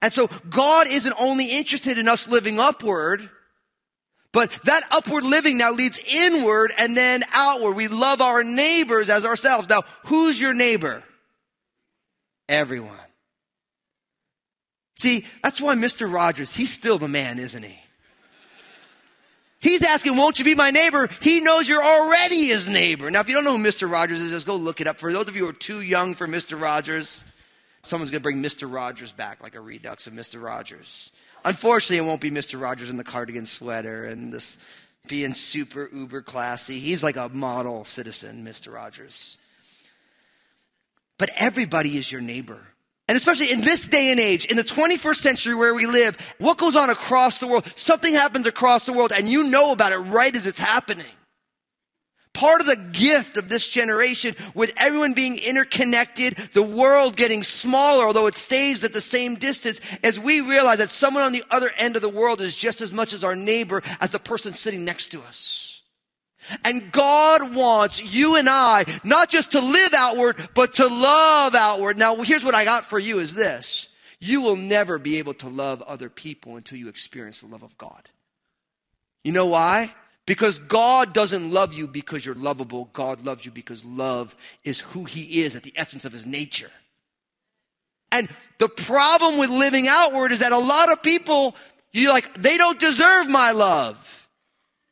And 0.00 0.10
so 0.10 0.26
God 0.48 0.86
isn't 0.86 1.14
only 1.20 1.50
interested 1.50 1.98
in 1.98 2.08
us 2.08 2.26
living 2.26 2.58
upward, 2.58 3.28
but 4.32 4.50
that 4.64 4.84
upward 4.90 5.22
living 5.24 5.58
now 5.58 5.72
leads 5.72 5.98
inward 5.98 6.72
and 6.78 6.96
then 6.96 7.24
outward. 7.30 7.76
We 7.76 7.88
love 7.88 8.22
our 8.22 8.42
neighbors 8.42 9.10
as 9.10 9.26
ourselves. 9.26 9.68
Now, 9.68 9.82
who's 10.06 10.40
your 10.40 10.54
neighbor? 10.54 11.04
Everyone. 12.48 12.96
See, 14.96 15.26
that's 15.42 15.60
why 15.60 15.74
Mr. 15.74 16.10
Rogers, 16.10 16.56
he's 16.56 16.72
still 16.72 16.96
the 16.96 17.06
man, 17.06 17.38
isn't 17.38 17.62
he? 17.62 17.78
He's 19.60 19.82
asking, 19.82 20.16
won't 20.16 20.38
you 20.38 20.44
be 20.44 20.54
my 20.54 20.70
neighbor? 20.70 21.08
He 21.20 21.40
knows 21.40 21.68
you're 21.68 21.82
already 21.82 22.46
his 22.46 22.68
neighbor. 22.68 23.10
Now, 23.10 23.20
if 23.20 23.28
you 23.28 23.34
don't 23.34 23.44
know 23.44 23.56
who 23.56 23.64
Mr. 23.64 23.90
Rogers 23.90 24.20
is, 24.20 24.30
just 24.30 24.46
go 24.46 24.54
look 24.54 24.80
it 24.80 24.86
up. 24.86 24.98
For 24.98 25.12
those 25.12 25.28
of 25.28 25.34
you 25.34 25.44
who 25.44 25.50
are 25.50 25.54
too 25.54 25.80
young 25.80 26.14
for 26.14 26.28
Mr. 26.28 26.60
Rogers, 26.60 27.24
someone's 27.82 28.10
going 28.10 28.20
to 28.20 28.22
bring 28.22 28.42
Mr. 28.42 28.72
Rogers 28.72 29.10
back 29.10 29.42
like 29.42 29.56
a 29.56 29.60
redux 29.60 30.06
of 30.06 30.12
Mr. 30.12 30.40
Rogers. 30.40 31.10
Unfortunately, 31.44 31.96
it 31.96 32.08
won't 32.08 32.20
be 32.20 32.30
Mr. 32.30 32.60
Rogers 32.60 32.88
in 32.88 32.96
the 32.96 33.04
cardigan 33.04 33.46
sweater 33.46 34.04
and 34.04 34.32
this 34.32 34.58
being 35.08 35.32
super 35.32 35.88
uber 35.92 36.22
classy. 36.22 36.78
He's 36.78 37.02
like 37.02 37.16
a 37.16 37.28
model 37.28 37.84
citizen, 37.84 38.44
Mr. 38.44 38.72
Rogers. 38.72 39.38
But 41.16 41.30
everybody 41.36 41.98
is 41.98 42.12
your 42.12 42.20
neighbor. 42.20 42.60
And 43.08 43.16
especially 43.16 43.50
in 43.50 43.62
this 43.62 43.86
day 43.86 44.10
and 44.10 44.20
age, 44.20 44.44
in 44.44 44.58
the 44.58 44.64
21st 44.64 45.16
century 45.16 45.54
where 45.54 45.74
we 45.74 45.86
live, 45.86 46.16
what 46.38 46.58
goes 46.58 46.76
on 46.76 46.90
across 46.90 47.38
the 47.38 47.46
world? 47.46 47.66
Something 47.74 48.12
happens 48.12 48.46
across 48.46 48.84
the 48.84 48.92
world 48.92 49.12
and 49.16 49.26
you 49.26 49.44
know 49.44 49.72
about 49.72 49.92
it 49.92 49.96
right 49.96 50.34
as 50.36 50.46
it's 50.46 50.58
happening. 50.58 51.06
Part 52.34 52.60
of 52.60 52.66
the 52.66 52.76
gift 52.76 53.36
of 53.36 53.48
this 53.48 53.66
generation 53.66 54.36
with 54.54 54.72
everyone 54.76 55.14
being 55.14 55.38
interconnected, 55.38 56.36
the 56.52 56.62
world 56.62 57.16
getting 57.16 57.42
smaller, 57.42 58.04
although 58.04 58.26
it 58.26 58.34
stays 58.34 58.84
at 58.84 58.92
the 58.92 59.00
same 59.00 59.36
distance, 59.36 59.80
as 60.04 60.20
we 60.20 60.42
realize 60.42 60.78
that 60.78 60.90
someone 60.90 61.24
on 61.24 61.32
the 61.32 61.42
other 61.50 61.70
end 61.78 61.96
of 61.96 62.02
the 62.02 62.08
world 62.08 62.40
is 62.40 62.54
just 62.54 62.80
as 62.80 62.92
much 62.92 63.12
as 63.12 63.24
our 63.24 63.34
neighbor 63.34 63.82
as 64.00 64.10
the 64.10 64.20
person 64.20 64.54
sitting 64.54 64.84
next 64.84 65.08
to 65.12 65.22
us. 65.22 65.67
And 66.64 66.92
God 66.92 67.54
wants 67.54 68.02
you 68.02 68.36
and 68.36 68.48
I 68.48 68.84
not 69.04 69.28
just 69.28 69.52
to 69.52 69.60
live 69.60 69.94
outward, 69.94 70.36
but 70.54 70.74
to 70.74 70.86
love 70.86 71.54
outward. 71.54 71.96
Now, 71.96 72.16
here's 72.16 72.44
what 72.44 72.54
I 72.54 72.64
got 72.64 72.84
for 72.84 72.98
you 72.98 73.18
is 73.18 73.34
this. 73.34 73.88
You 74.20 74.42
will 74.42 74.56
never 74.56 74.98
be 74.98 75.18
able 75.18 75.34
to 75.34 75.48
love 75.48 75.82
other 75.82 76.08
people 76.08 76.56
until 76.56 76.78
you 76.78 76.88
experience 76.88 77.40
the 77.40 77.46
love 77.46 77.62
of 77.62 77.76
God. 77.78 78.08
You 79.22 79.32
know 79.32 79.46
why? 79.46 79.94
Because 80.26 80.58
God 80.58 81.14
doesn't 81.14 81.50
love 81.50 81.72
you 81.72 81.86
because 81.86 82.26
you're 82.26 82.34
lovable. 82.34 82.90
God 82.92 83.24
loves 83.24 83.46
you 83.46 83.50
because 83.50 83.84
love 83.84 84.36
is 84.64 84.80
who 84.80 85.04
He 85.04 85.42
is 85.42 85.54
at 85.54 85.62
the 85.62 85.72
essence 85.76 86.04
of 86.04 86.12
His 86.12 86.26
nature. 86.26 86.70
And 88.10 88.28
the 88.58 88.68
problem 88.68 89.38
with 89.38 89.50
living 89.50 89.86
outward 89.88 90.32
is 90.32 90.40
that 90.40 90.52
a 90.52 90.58
lot 90.58 90.90
of 90.90 91.02
people, 91.02 91.54
you 91.92 92.08
like, 92.08 92.40
they 92.40 92.56
don't 92.56 92.80
deserve 92.80 93.28
my 93.28 93.52
love. 93.52 94.17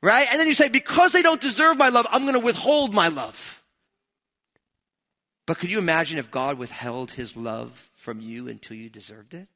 Right? 0.07 0.29
And 0.31 0.39
then 0.39 0.47
you 0.47 0.55
say, 0.55 0.69
because 0.69 1.11
they 1.11 1.23
don't 1.23 1.41
deserve 1.41 1.79
my 1.79 1.89
love, 1.89 2.07
I'm 2.13 2.23
going 2.23 2.35
to 2.35 2.41
withhold 2.41 2.95
my 2.95 3.09
love. 3.09 3.65
But 5.49 5.59
could 5.59 5.69
you 5.69 5.81
imagine 5.81 6.19
if 6.19 6.31
God 6.31 6.59
withheld 6.59 7.11
his 7.11 7.37
love 7.37 7.91
from 7.97 8.21
you 8.21 8.47
until 8.47 8.77
you 8.77 8.89
deserved 8.89 9.35
it? 9.35 9.49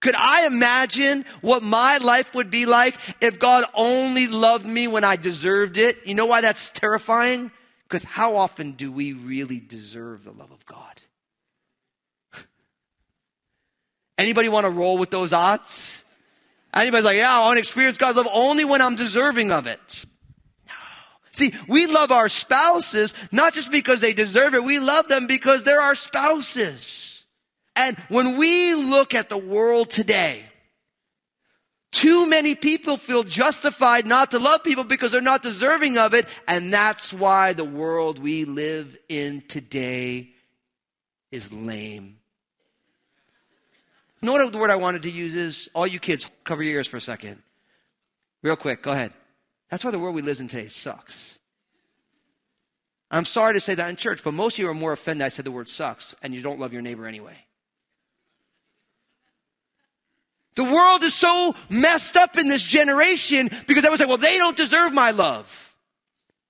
Could 0.00 0.16
I 0.16 0.44
imagine 0.46 1.24
what 1.40 1.62
my 1.62 1.98
life 1.98 2.34
would 2.34 2.50
be 2.50 2.66
like 2.66 2.96
if 3.20 3.38
God 3.38 3.64
only 3.74 4.26
loved 4.26 4.66
me 4.66 4.88
when 4.88 5.04
I 5.04 5.14
deserved 5.14 5.76
it? 5.76 6.04
You 6.04 6.16
know 6.16 6.26
why 6.26 6.40
that's 6.40 6.72
terrifying? 6.72 7.52
Because 7.84 8.02
how 8.02 8.34
often 8.34 8.72
do 8.72 8.90
we 8.90 9.12
really 9.12 9.60
deserve 9.60 10.24
the 10.24 10.32
love 10.32 10.50
of 10.50 10.66
God? 10.66 11.00
Anybody 14.18 14.48
want 14.48 14.66
to 14.66 14.72
roll 14.72 14.98
with 14.98 15.12
those 15.12 15.32
odds? 15.32 15.99
Anybody's 16.74 17.04
like, 17.04 17.16
yeah, 17.16 17.36
I 17.36 17.40
want 17.40 17.56
to 17.56 17.60
experience 17.60 17.98
God's 17.98 18.16
love 18.16 18.28
only 18.32 18.64
when 18.64 18.80
I'm 18.80 18.94
deserving 18.94 19.50
of 19.50 19.66
it. 19.66 20.04
No. 20.66 20.72
See, 21.32 21.52
we 21.68 21.86
love 21.86 22.12
our 22.12 22.28
spouses 22.28 23.12
not 23.32 23.54
just 23.54 23.72
because 23.72 24.00
they 24.00 24.12
deserve 24.12 24.54
it. 24.54 24.62
We 24.62 24.78
love 24.78 25.08
them 25.08 25.26
because 25.26 25.64
they're 25.64 25.80
our 25.80 25.96
spouses. 25.96 27.24
And 27.74 27.98
when 28.08 28.36
we 28.36 28.74
look 28.74 29.14
at 29.14 29.30
the 29.30 29.38
world 29.38 29.90
today, 29.90 30.44
too 31.92 32.28
many 32.28 32.54
people 32.54 32.96
feel 32.96 33.24
justified 33.24 34.06
not 34.06 34.30
to 34.30 34.38
love 34.38 34.62
people 34.62 34.84
because 34.84 35.10
they're 35.10 35.20
not 35.20 35.42
deserving 35.42 35.98
of 35.98 36.14
it. 36.14 36.28
And 36.46 36.72
that's 36.72 37.12
why 37.12 37.52
the 37.52 37.64
world 37.64 38.20
we 38.20 38.44
live 38.44 38.96
in 39.08 39.42
today 39.48 40.30
is 41.32 41.52
lame 41.52 42.19
know 44.22 44.32
what 44.32 44.52
the 44.52 44.58
word 44.58 44.70
I 44.70 44.76
wanted 44.76 45.02
to 45.04 45.10
use 45.10 45.34
is? 45.34 45.68
All 45.74 45.86
you 45.86 45.98
kids, 45.98 46.30
cover 46.44 46.62
your 46.62 46.74
ears 46.76 46.86
for 46.86 46.98
a 46.98 47.00
second. 47.00 47.42
Real 48.42 48.56
quick, 48.56 48.82
go 48.82 48.92
ahead. 48.92 49.12
That's 49.70 49.84
why 49.84 49.90
the 49.90 49.98
world 49.98 50.14
we 50.14 50.22
live 50.22 50.40
in 50.40 50.48
today 50.48 50.68
sucks. 50.68 51.38
I'm 53.10 53.24
sorry 53.24 53.54
to 53.54 53.60
say 53.60 53.74
that 53.74 53.90
in 53.90 53.96
church, 53.96 54.22
but 54.22 54.32
most 54.32 54.54
of 54.54 54.58
you 54.60 54.68
are 54.68 54.74
more 54.74 54.92
offended 54.92 55.24
I 55.24 55.30
said 55.30 55.44
the 55.44 55.50
word 55.50 55.68
sucks 55.68 56.14
and 56.22 56.34
you 56.34 56.42
don't 56.42 56.60
love 56.60 56.72
your 56.72 56.82
neighbor 56.82 57.06
anyway. 57.06 57.36
The 60.54 60.64
world 60.64 61.02
is 61.02 61.14
so 61.14 61.54
messed 61.68 62.16
up 62.16 62.36
in 62.36 62.48
this 62.48 62.62
generation 62.62 63.48
because 63.66 63.84
I 63.84 63.90
was 63.90 64.00
like, 64.00 64.08
well, 64.08 64.18
they 64.18 64.36
don't 64.36 64.56
deserve 64.56 64.92
my 64.92 65.10
love. 65.10 65.74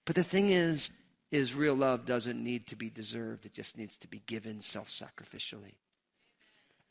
But 0.04 0.16
the 0.16 0.24
thing 0.24 0.48
is, 0.48 0.90
is 1.30 1.54
real 1.54 1.74
love 1.74 2.06
doesn't 2.06 2.42
need 2.42 2.66
to 2.68 2.76
be 2.76 2.90
deserved. 2.90 3.46
It 3.46 3.54
just 3.54 3.78
needs 3.78 3.96
to 3.98 4.08
be 4.08 4.22
given 4.26 4.60
self-sacrificially. 4.60 5.74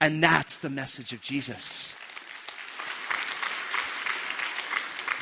And 0.02 0.24
that's 0.24 0.58
the 0.58 0.70
message 0.70 1.14
of 1.14 1.22
Jesus. 1.22 1.96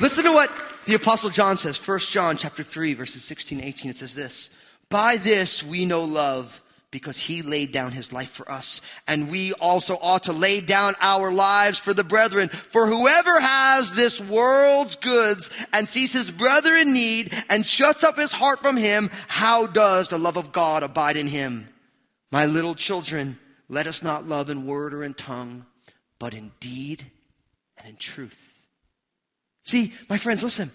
Listen 0.00 0.24
to 0.24 0.32
what 0.32 0.50
the 0.86 0.94
apostle 0.94 1.30
John 1.30 1.56
says. 1.56 1.84
1 1.86 1.98
John 2.00 2.36
chapter 2.36 2.62
3 2.62 2.94
verses 2.94 3.24
16 3.24 3.60
18 3.60 3.90
it 3.90 3.96
says 3.96 4.14
this. 4.14 4.50
By 4.88 5.16
this 5.16 5.62
we 5.62 5.84
know 5.84 6.04
love 6.04 6.62
because 6.90 7.18
he 7.18 7.42
laid 7.42 7.72
down 7.72 7.92
his 7.92 8.12
life 8.12 8.30
for 8.30 8.50
us. 8.50 8.80
And 9.06 9.30
we 9.30 9.52
also 9.54 9.98
ought 10.00 10.24
to 10.24 10.32
lay 10.32 10.60
down 10.60 10.94
our 11.00 11.30
lives 11.30 11.78
for 11.78 11.92
the 11.92 12.04
brethren. 12.04 12.48
For 12.48 12.86
whoever 12.86 13.40
has 13.40 13.92
this 13.92 14.20
world's 14.20 14.96
goods 14.96 15.50
and 15.72 15.88
sees 15.88 16.12
his 16.12 16.30
brother 16.30 16.74
in 16.76 16.94
need 16.94 17.34
and 17.50 17.66
shuts 17.66 18.04
up 18.04 18.16
his 18.16 18.32
heart 18.32 18.60
from 18.60 18.76
him, 18.76 19.10
how 19.26 19.66
does 19.66 20.08
the 20.08 20.18
love 20.18 20.38
of 20.38 20.52
God 20.52 20.82
abide 20.82 21.18
in 21.18 21.26
him? 21.26 21.68
My 22.30 22.46
little 22.46 22.74
children, 22.74 23.38
let 23.68 23.86
us 23.86 24.02
not 24.02 24.26
love 24.26 24.50
in 24.50 24.66
word 24.66 24.94
or 24.94 25.04
in 25.04 25.14
tongue, 25.14 25.66
but 26.18 26.34
in 26.34 26.52
deed 26.60 27.10
and 27.76 27.88
in 27.88 27.96
truth. 27.96 28.66
See, 29.64 29.92
my 30.08 30.16
friends, 30.16 30.42
listen. 30.42 30.70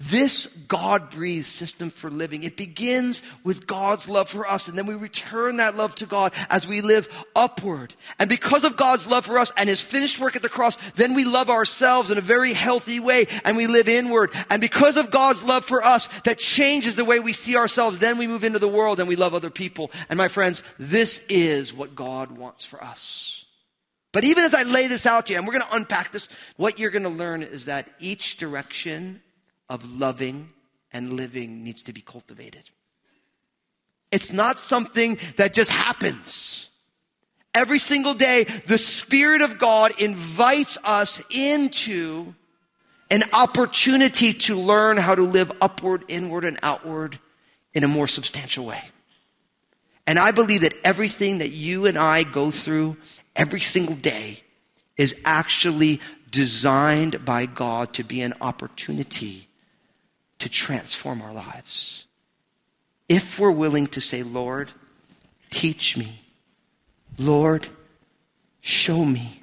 This 0.00 0.48
God 0.66 1.10
breathed 1.10 1.46
system 1.46 1.88
for 1.88 2.10
living, 2.10 2.42
it 2.42 2.56
begins 2.56 3.22
with 3.44 3.64
God's 3.64 4.08
love 4.08 4.28
for 4.28 4.44
us, 4.44 4.66
and 4.66 4.76
then 4.76 4.86
we 4.86 4.96
return 4.96 5.58
that 5.58 5.76
love 5.76 5.94
to 5.96 6.06
God 6.06 6.32
as 6.50 6.66
we 6.66 6.80
live 6.80 7.08
upward. 7.36 7.94
And 8.18 8.28
because 8.28 8.64
of 8.64 8.76
God's 8.76 9.06
love 9.06 9.24
for 9.24 9.38
us 9.38 9.52
and 9.56 9.68
His 9.68 9.80
finished 9.80 10.18
work 10.18 10.34
at 10.34 10.42
the 10.42 10.48
cross, 10.48 10.76
then 10.92 11.14
we 11.14 11.24
love 11.24 11.48
ourselves 11.48 12.10
in 12.10 12.18
a 12.18 12.22
very 12.22 12.52
healthy 12.52 12.98
way 12.98 13.26
and 13.44 13.56
we 13.56 13.68
live 13.68 13.88
inward. 13.88 14.32
And 14.50 14.60
because 14.60 14.96
of 14.96 15.12
God's 15.12 15.44
love 15.44 15.64
for 15.64 15.82
us 15.84 16.08
that 16.24 16.38
changes 16.38 16.96
the 16.96 17.04
way 17.04 17.20
we 17.20 17.32
see 17.32 17.56
ourselves, 17.56 18.00
then 18.00 18.18
we 18.18 18.26
move 18.26 18.42
into 18.42 18.58
the 18.58 18.66
world 18.66 18.98
and 18.98 19.08
we 19.08 19.16
love 19.16 19.32
other 19.32 19.50
people. 19.50 19.92
And 20.08 20.16
my 20.16 20.28
friends, 20.28 20.64
this 20.76 21.20
is 21.28 21.72
what 21.72 21.94
God 21.94 22.36
wants 22.36 22.64
for 22.64 22.82
us. 22.82 23.44
But 24.12 24.24
even 24.24 24.44
as 24.44 24.54
I 24.54 24.64
lay 24.64 24.88
this 24.88 25.06
out 25.06 25.26
to 25.26 25.32
you, 25.32 25.38
and 25.38 25.46
we're 25.46 25.54
going 25.54 25.66
to 25.70 25.76
unpack 25.76 26.12
this, 26.12 26.28
what 26.56 26.78
you're 26.80 26.90
going 26.90 27.04
to 27.04 27.08
learn 27.08 27.42
is 27.42 27.66
that 27.66 27.88
each 28.00 28.36
direction 28.36 29.20
of 29.68 29.98
loving 29.98 30.50
and 30.92 31.12
living 31.12 31.64
needs 31.64 31.82
to 31.84 31.92
be 31.92 32.00
cultivated. 32.00 32.70
It's 34.10 34.32
not 34.32 34.60
something 34.60 35.18
that 35.36 35.54
just 35.54 35.70
happens. 35.70 36.68
Every 37.54 37.78
single 37.78 38.14
day, 38.14 38.44
the 38.44 38.78
Spirit 38.78 39.42
of 39.42 39.58
God 39.58 40.00
invites 40.00 40.78
us 40.84 41.22
into 41.30 42.34
an 43.10 43.22
opportunity 43.32 44.32
to 44.32 44.56
learn 44.56 44.96
how 44.96 45.14
to 45.14 45.22
live 45.22 45.52
upward, 45.60 46.04
inward, 46.08 46.44
and 46.44 46.58
outward 46.62 47.18
in 47.72 47.84
a 47.84 47.88
more 47.88 48.08
substantial 48.08 48.64
way. 48.64 48.82
And 50.06 50.18
I 50.18 50.32
believe 50.32 50.60
that 50.62 50.74
everything 50.84 51.38
that 51.38 51.50
you 51.50 51.86
and 51.86 51.98
I 51.98 52.24
go 52.24 52.50
through 52.50 52.96
every 53.34 53.60
single 53.60 53.96
day 53.96 54.42
is 54.96 55.16
actually 55.24 56.00
designed 56.30 57.24
by 57.24 57.46
God 57.46 57.94
to 57.94 58.04
be 58.04 58.20
an 58.20 58.34
opportunity 58.40 59.48
to 60.38 60.48
transform 60.48 61.22
our 61.22 61.32
lives. 61.32 62.06
If 63.08 63.38
we're 63.38 63.52
willing 63.52 63.86
to 63.88 64.00
say, 64.00 64.22
Lord, 64.22 64.72
teach 65.50 65.96
me. 65.96 66.20
Lord, 67.18 67.68
show 68.60 69.04
me. 69.04 69.42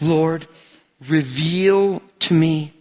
Lord, 0.00 0.46
reveal 1.08 2.02
to 2.20 2.34
me 2.34 2.72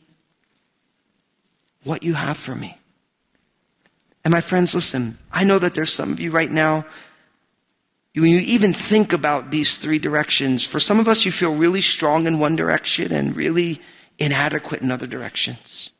what 1.83 2.03
you 2.03 2.13
have 2.13 2.37
for 2.37 2.55
me. 2.55 2.77
And 4.23 4.31
my 4.31 4.41
friends, 4.41 4.75
listen, 4.75 5.17
I 5.31 5.43
know 5.43 5.59
that 5.59 5.73
there's 5.73 5.91
some 5.91 6.11
of 6.11 6.19
you 6.19 6.31
right 6.31 6.51
now, 6.51 6.85
when 8.15 8.31
you 8.31 8.39
even 8.39 8.73
think 8.73 9.13
about 9.13 9.51
these 9.51 9.77
three 9.77 9.99
directions, 9.99 10.65
for 10.65 10.79
some 10.79 10.99
of 10.99 11.07
us, 11.07 11.25
you 11.25 11.31
feel 11.31 11.55
really 11.55 11.81
strong 11.81 12.27
in 12.27 12.39
one 12.39 12.55
direction 12.55 13.13
and 13.13 13.35
really 13.35 13.81
inadequate 14.17 14.81
in 14.81 14.91
other 14.91 15.07
directions. 15.07 15.91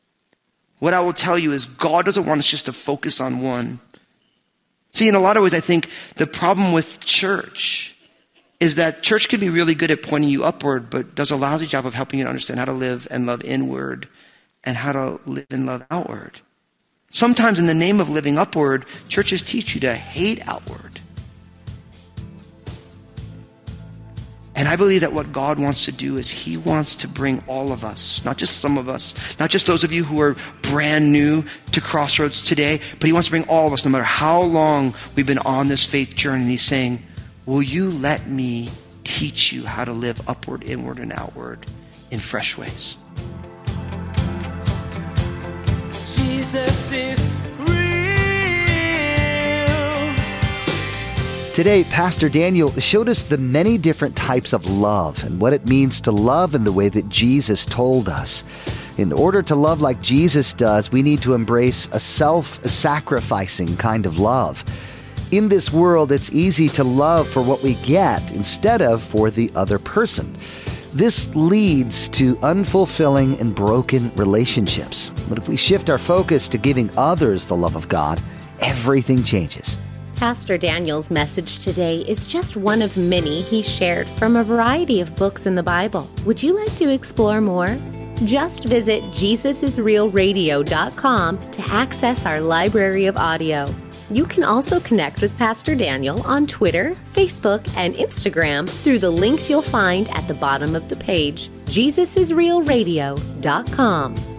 What 0.79 0.93
I 0.93 1.01
will 1.01 1.13
tell 1.13 1.37
you 1.37 1.51
is 1.51 1.65
God 1.65 2.05
doesn't 2.05 2.25
want 2.25 2.39
us 2.39 2.47
just 2.47 2.65
to 2.65 2.73
focus 2.73 3.21
on 3.21 3.41
one. 3.41 3.79
See, 4.93 5.07
in 5.07 5.15
a 5.15 5.19
lot 5.19 5.37
of 5.37 5.43
ways, 5.43 5.53
I 5.53 5.59
think 5.59 5.89
the 6.15 6.25
problem 6.25 6.73
with 6.73 7.03
church 7.05 7.95
is 8.59 8.75
that 8.75 9.03
church 9.03 9.29
can 9.29 9.39
be 9.39 9.49
really 9.49 9.75
good 9.75 9.91
at 9.91 10.03
pointing 10.03 10.29
you 10.29 10.43
upward, 10.43 10.89
but 10.89 11.15
does 11.15 11.31
a 11.31 11.35
lousy 11.35 11.67
job 11.67 11.85
of 11.85 11.93
helping 11.93 12.19
you 12.19 12.25
to 12.25 12.29
understand 12.29 12.59
how 12.59 12.65
to 12.65 12.73
live 12.73 13.07
and 13.11 13.25
love 13.25 13.43
inward 13.43 14.07
and 14.63 14.75
how 14.75 14.91
to 14.91 15.19
live 15.25 15.47
and 15.49 15.65
love 15.65 15.85
outward. 15.91 16.41
Sometimes, 17.11 17.59
in 17.59 17.65
the 17.65 17.73
name 17.73 17.99
of 17.99 18.09
living 18.09 18.37
upward, 18.37 18.85
churches 19.07 19.41
teach 19.41 19.73
you 19.73 19.81
to 19.81 19.93
hate 19.93 20.45
outward. 20.47 20.99
And 24.59 24.67
I 24.67 24.75
believe 24.75 25.01
that 25.01 25.13
what 25.13 25.31
God 25.31 25.57
wants 25.57 25.85
to 25.85 25.93
do 25.93 26.17
is 26.17 26.29
He 26.29 26.57
wants 26.57 26.97
to 26.97 27.07
bring 27.07 27.41
all 27.47 27.71
of 27.71 27.85
us, 27.85 28.25
not 28.25 28.35
just 28.35 28.57
some 28.57 28.77
of 28.77 28.89
us, 28.89 29.39
not 29.39 29.49
just 29.49 29.65
those 29.65 29.85
of 29.85 29.93
you 29.93 30.03
who 30.03 30.19
are 30.19 30.35
brand 30.63 31.13
new 31.13 31.45
to 31.71 31.79
Crossroads 31.79 32.45
today, 32.45 32.81
but 32.99 33.07
He 33.07 33.13
wants 33.13 33.29
to 33.29 33.31
bring 33.31 33.47
all 33.47 33.67
of 33.67 33.73
us, 33.73 33.85
no 33.85 33.91
matter 33.91 34.03
how 34.03 34.41
long 34.41 34.93
we've 35.15 35.25
been 35.25 35.37
on 35.39 35.69
this 35.69 35.85
faith 35.85 36.13
journey. 36.13 36.41
And 36.41 36.51
He's 36.51 36.61
saying, 36.61 37.01
Will 37.45 37.63
you 37.63 37.89
let 37.89 38.27
me 38.27 38.69
teach 39.05 39.53
you 39.53 39.65
how 39.65 39.85
to 39.85 39.93
live 39.93 40.27
upward, 40.29 40.65
inward, 40.65 40.99
and 40.99 41.13
outward 41.13 41.65
in 42.11 42.19
fresh 42.19 42.57
ways? 42.57 42.97
Jesus 45.89 46.91
is 46.91 47.48
Today, 51.59 51.83
Pastor 51.83 52.29
Daniel 52.29 52.71
showed 52.79 53.09
us 53.09 53.23
the 53.23 53.37
many 53.37 53.77
different 53.77 54.15
types 54.15 54.53
of 54.53 54.65
love 54.65 55.21
and 55.25 55.41
what 55.41 55.51
it 55.51 55.67
means 55.67 55.99
to 55.99 56.09
love 56.09 56.55
in 56.55 56.63
the 56.63 56.71
way 56.71 56.87
that 56.87 57.09
Jesus 57.09 57.65
told 57.65 58.07
us. 58.07 58.45
In 58.97 59.11
order 59.11 59.41
to 59.41 59.55
love 59.55 59.81
like 59.81 60.01
Jesus 60.01 60.53
does, 60.53 60.89
we 60.89 61.03
need 61.03 61.21
to 61.21 61.33
embrace 61.33 61.89
a 61.91 61.99
self 61.99 62.63
sacrificing 62.63 63.75
kind 63.75 64.05
of 64.05 64.19
love. 64.19 64.63
In 65.33 65.49
this 65.49 65.69
world, 65.69 66.13
it's 66.13 66.31
easy 66.31 66.69
to 66.69 66.83
love 66.85 67.27
for 67.27 67.41
what 67.41 67.61
we 67.61 67.73
get 67.83 68.31
instead 68.31 68.81
of 68.81 69.03
for 69.03 69.29
the 69.29 69.51
other 69.53 69.79
person. 69.79 70.37
This 70.93 71.35
leads 71.35 72.07
to 72.11 72.37
unfulfilling 72.37 73.37
and 73.41 73.53
broken 73.53 74.15
relationships. 74.15 75.09
But 75.27 75.37
if 75.37 75.49
we 75.49 75.57
shift 75.57 75.89
our 75.89 75.97
focus 75.97 76.47
to 76.47 76.57
giving 76.57 76.89
others 76.95 77.45
the 77.45 77.57
love 77.57 77.75
of 77.75 77.89
God, 77.89 78.21
everything 78.61 79.25
changes. 79.25 79.77
Pastor 80.19 80.57
Daniel's 80.57 81.09
message 81.09 81.59
today 81.59 82.01
is 82.01 82.27
just 82.27 82.57
one 82.57 82.81
of 82.81 82.97
many 82.97 83.41
he 83.41 83.61
shared 83.61 84.05
from 84.05 84.35
a 84.35 84.43
variety 84.43 84.99
of 84.99 85.15
books 85.15 85.45
in 85.45 85.55
the 85.55 85.63
Bible. 85.63 86.09
Would 86.25 86.43
you 86.43 86.53
like 86.53 86.75
to 86.75 86.91
explore 86.91 87.39
more? 87.39 87.77
Just 88.25 88.65
visit 88.65 89.01
JesusIsRealRadio.com 89.03 91.51
to 91.51 91.61
access 91.69 92.25
our 92.25 92.41
library 92.41 93.05
of 93.05 93.15
audio. 93.15 93.73
You 94.11 94.25
can 94.25 94.43
also 94.43 94.81
connect 94.81 95.21
with 95.21 95.37
Pastor 95.37 95.73
Daniel 95.73 96.21
on 96.23 96.45
Twitter, 96.45 96.97
Facebook, 97.13 97.65
and 97.77 97.95
Instagram 97.95 98.69
through 98.69 98.99
the 98.99 99.09
links 99.09 99.49
you'll 99.49 99.61
find 99.61 100.09
at 100.09 100.27
the 100.27 100.33
bottom 100.33 100.75
of 100.75 100.89
the 100.89 100.97
page, 100.97 101.47
JesusIsRealRadio.com. 101.67 104.38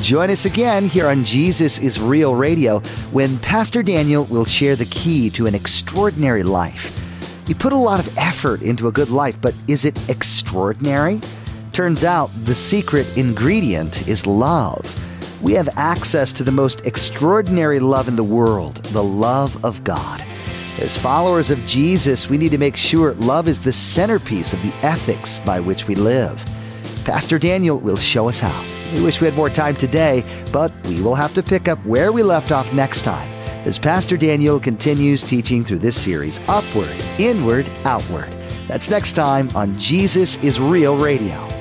Join 0.00 0.30
us 0.30 0.46
again 0.46 0.86
here 0.86 1.08
on 1.08 1.24
Jesus 1.24 1.78
is 1.78 2.00
Real 2.00 2.34
Radio 2.34 2.80
when 3.12 3.38
Pastor 3.40 3.82
Daniel 3.82 4.24
will 4.24 4.46
share 4.46 4.74
the 4.74 4.86
key 4.86 5.28
to 5.30 5.46
an 5.46 5.54
extraordinary 5.54 6.42
life. 6.42 6.96
You 7.46 7.54
put 7.54 7.74
a 7.74 7.76
lot 7.76 8.00
of 8.00 8.16
effort 8.16 8.62
into 8.62 8.88
a 8.88 8.92
good 8.92 9.10
life, 9.10 9.38
but 9.42 9.54
is 9.68 9.84
it 9.84 10.08
extraordinary? 10.08 11.20
Turns 11.72 12.02
out 12.02 12.30
the 12.44 12.54
secret 12.54 13.14
ingredient 13.16 14.08
is 14.08 14.26
love. 14.26 14.82
We 15.42 15.52
have 15.52 15.68
access 15.76 16.32
to 16.32 16.44
the 16.44 16.50
most 16.50 16.86
extraordinary 16.86 17.78
love 17.78 18.08
in 18.08 18.16
the 18.16 18.24
world, 18.24 18.76
the 18.86 19.04
love 19.04 19.62
of 19.64 19.84
God. 19.84 20.24
As 20.80 20.96
followers 20.96 21.50
of 21.50 21.64
Jesus, 21.66 22.28
we 22.28 22.38
need 22.38 22.52
to 22.52 22.58
make 22.58 22.76
sure 22.76 23.12
love 23.14 23.48
is 23.48 23.60
the 23.60 23.72
centerpiece 23.72 24.54
of 24.54 24.62
the 24.62 24.74
ethics 24.76 25.40
by 25.40 25.60
which 25.60 25.86
we 25.86 25.94
live. 25.94 26.42
Pastor 27.04 27.38
Daniel 27.38 27.78
will 27.78 27.98
show 27.98 28.30
us 28.30 28.40
how. 28.40 28.79
We 28.92 29.02
wish 29.02 29.20
we 29.20 29.26
had 29.26 29.36
more 29.36 29.50
time 29.50 29.76
today, 29.76 30.24
but 30.52 30.72
we 30.86 31.00
will 31.00 31.14
have 31.14 31.34
to 31.34 31.42
pick 31.42 31.68
up 31.68 31.78
where 31.86 32.12
we 32.12 32.22
left 32.22 32.50
off 32.50 32.72
next 32.72 33.02
time 33.02 33.28
as 33.66 33.78
Pastor 33.78 34.16
Daniel 34.16 34.58
continues 34.58 35.22
teaching 35.22 35.64
through 35.64 35.78
this 35.78 36.00
series 36.00 36.40
Upward, 36.48 36.94
Inward, 37.18 37.66
Outward. 37.84 38.34
That's 38.66 38.90
next 38.90 39.12
time 39.12 39.50
on 39.54 39.78
Jesus 39.78 40.36
is 40.42 40.58
Real 40.58 40.96
Radio. 40.96 41.59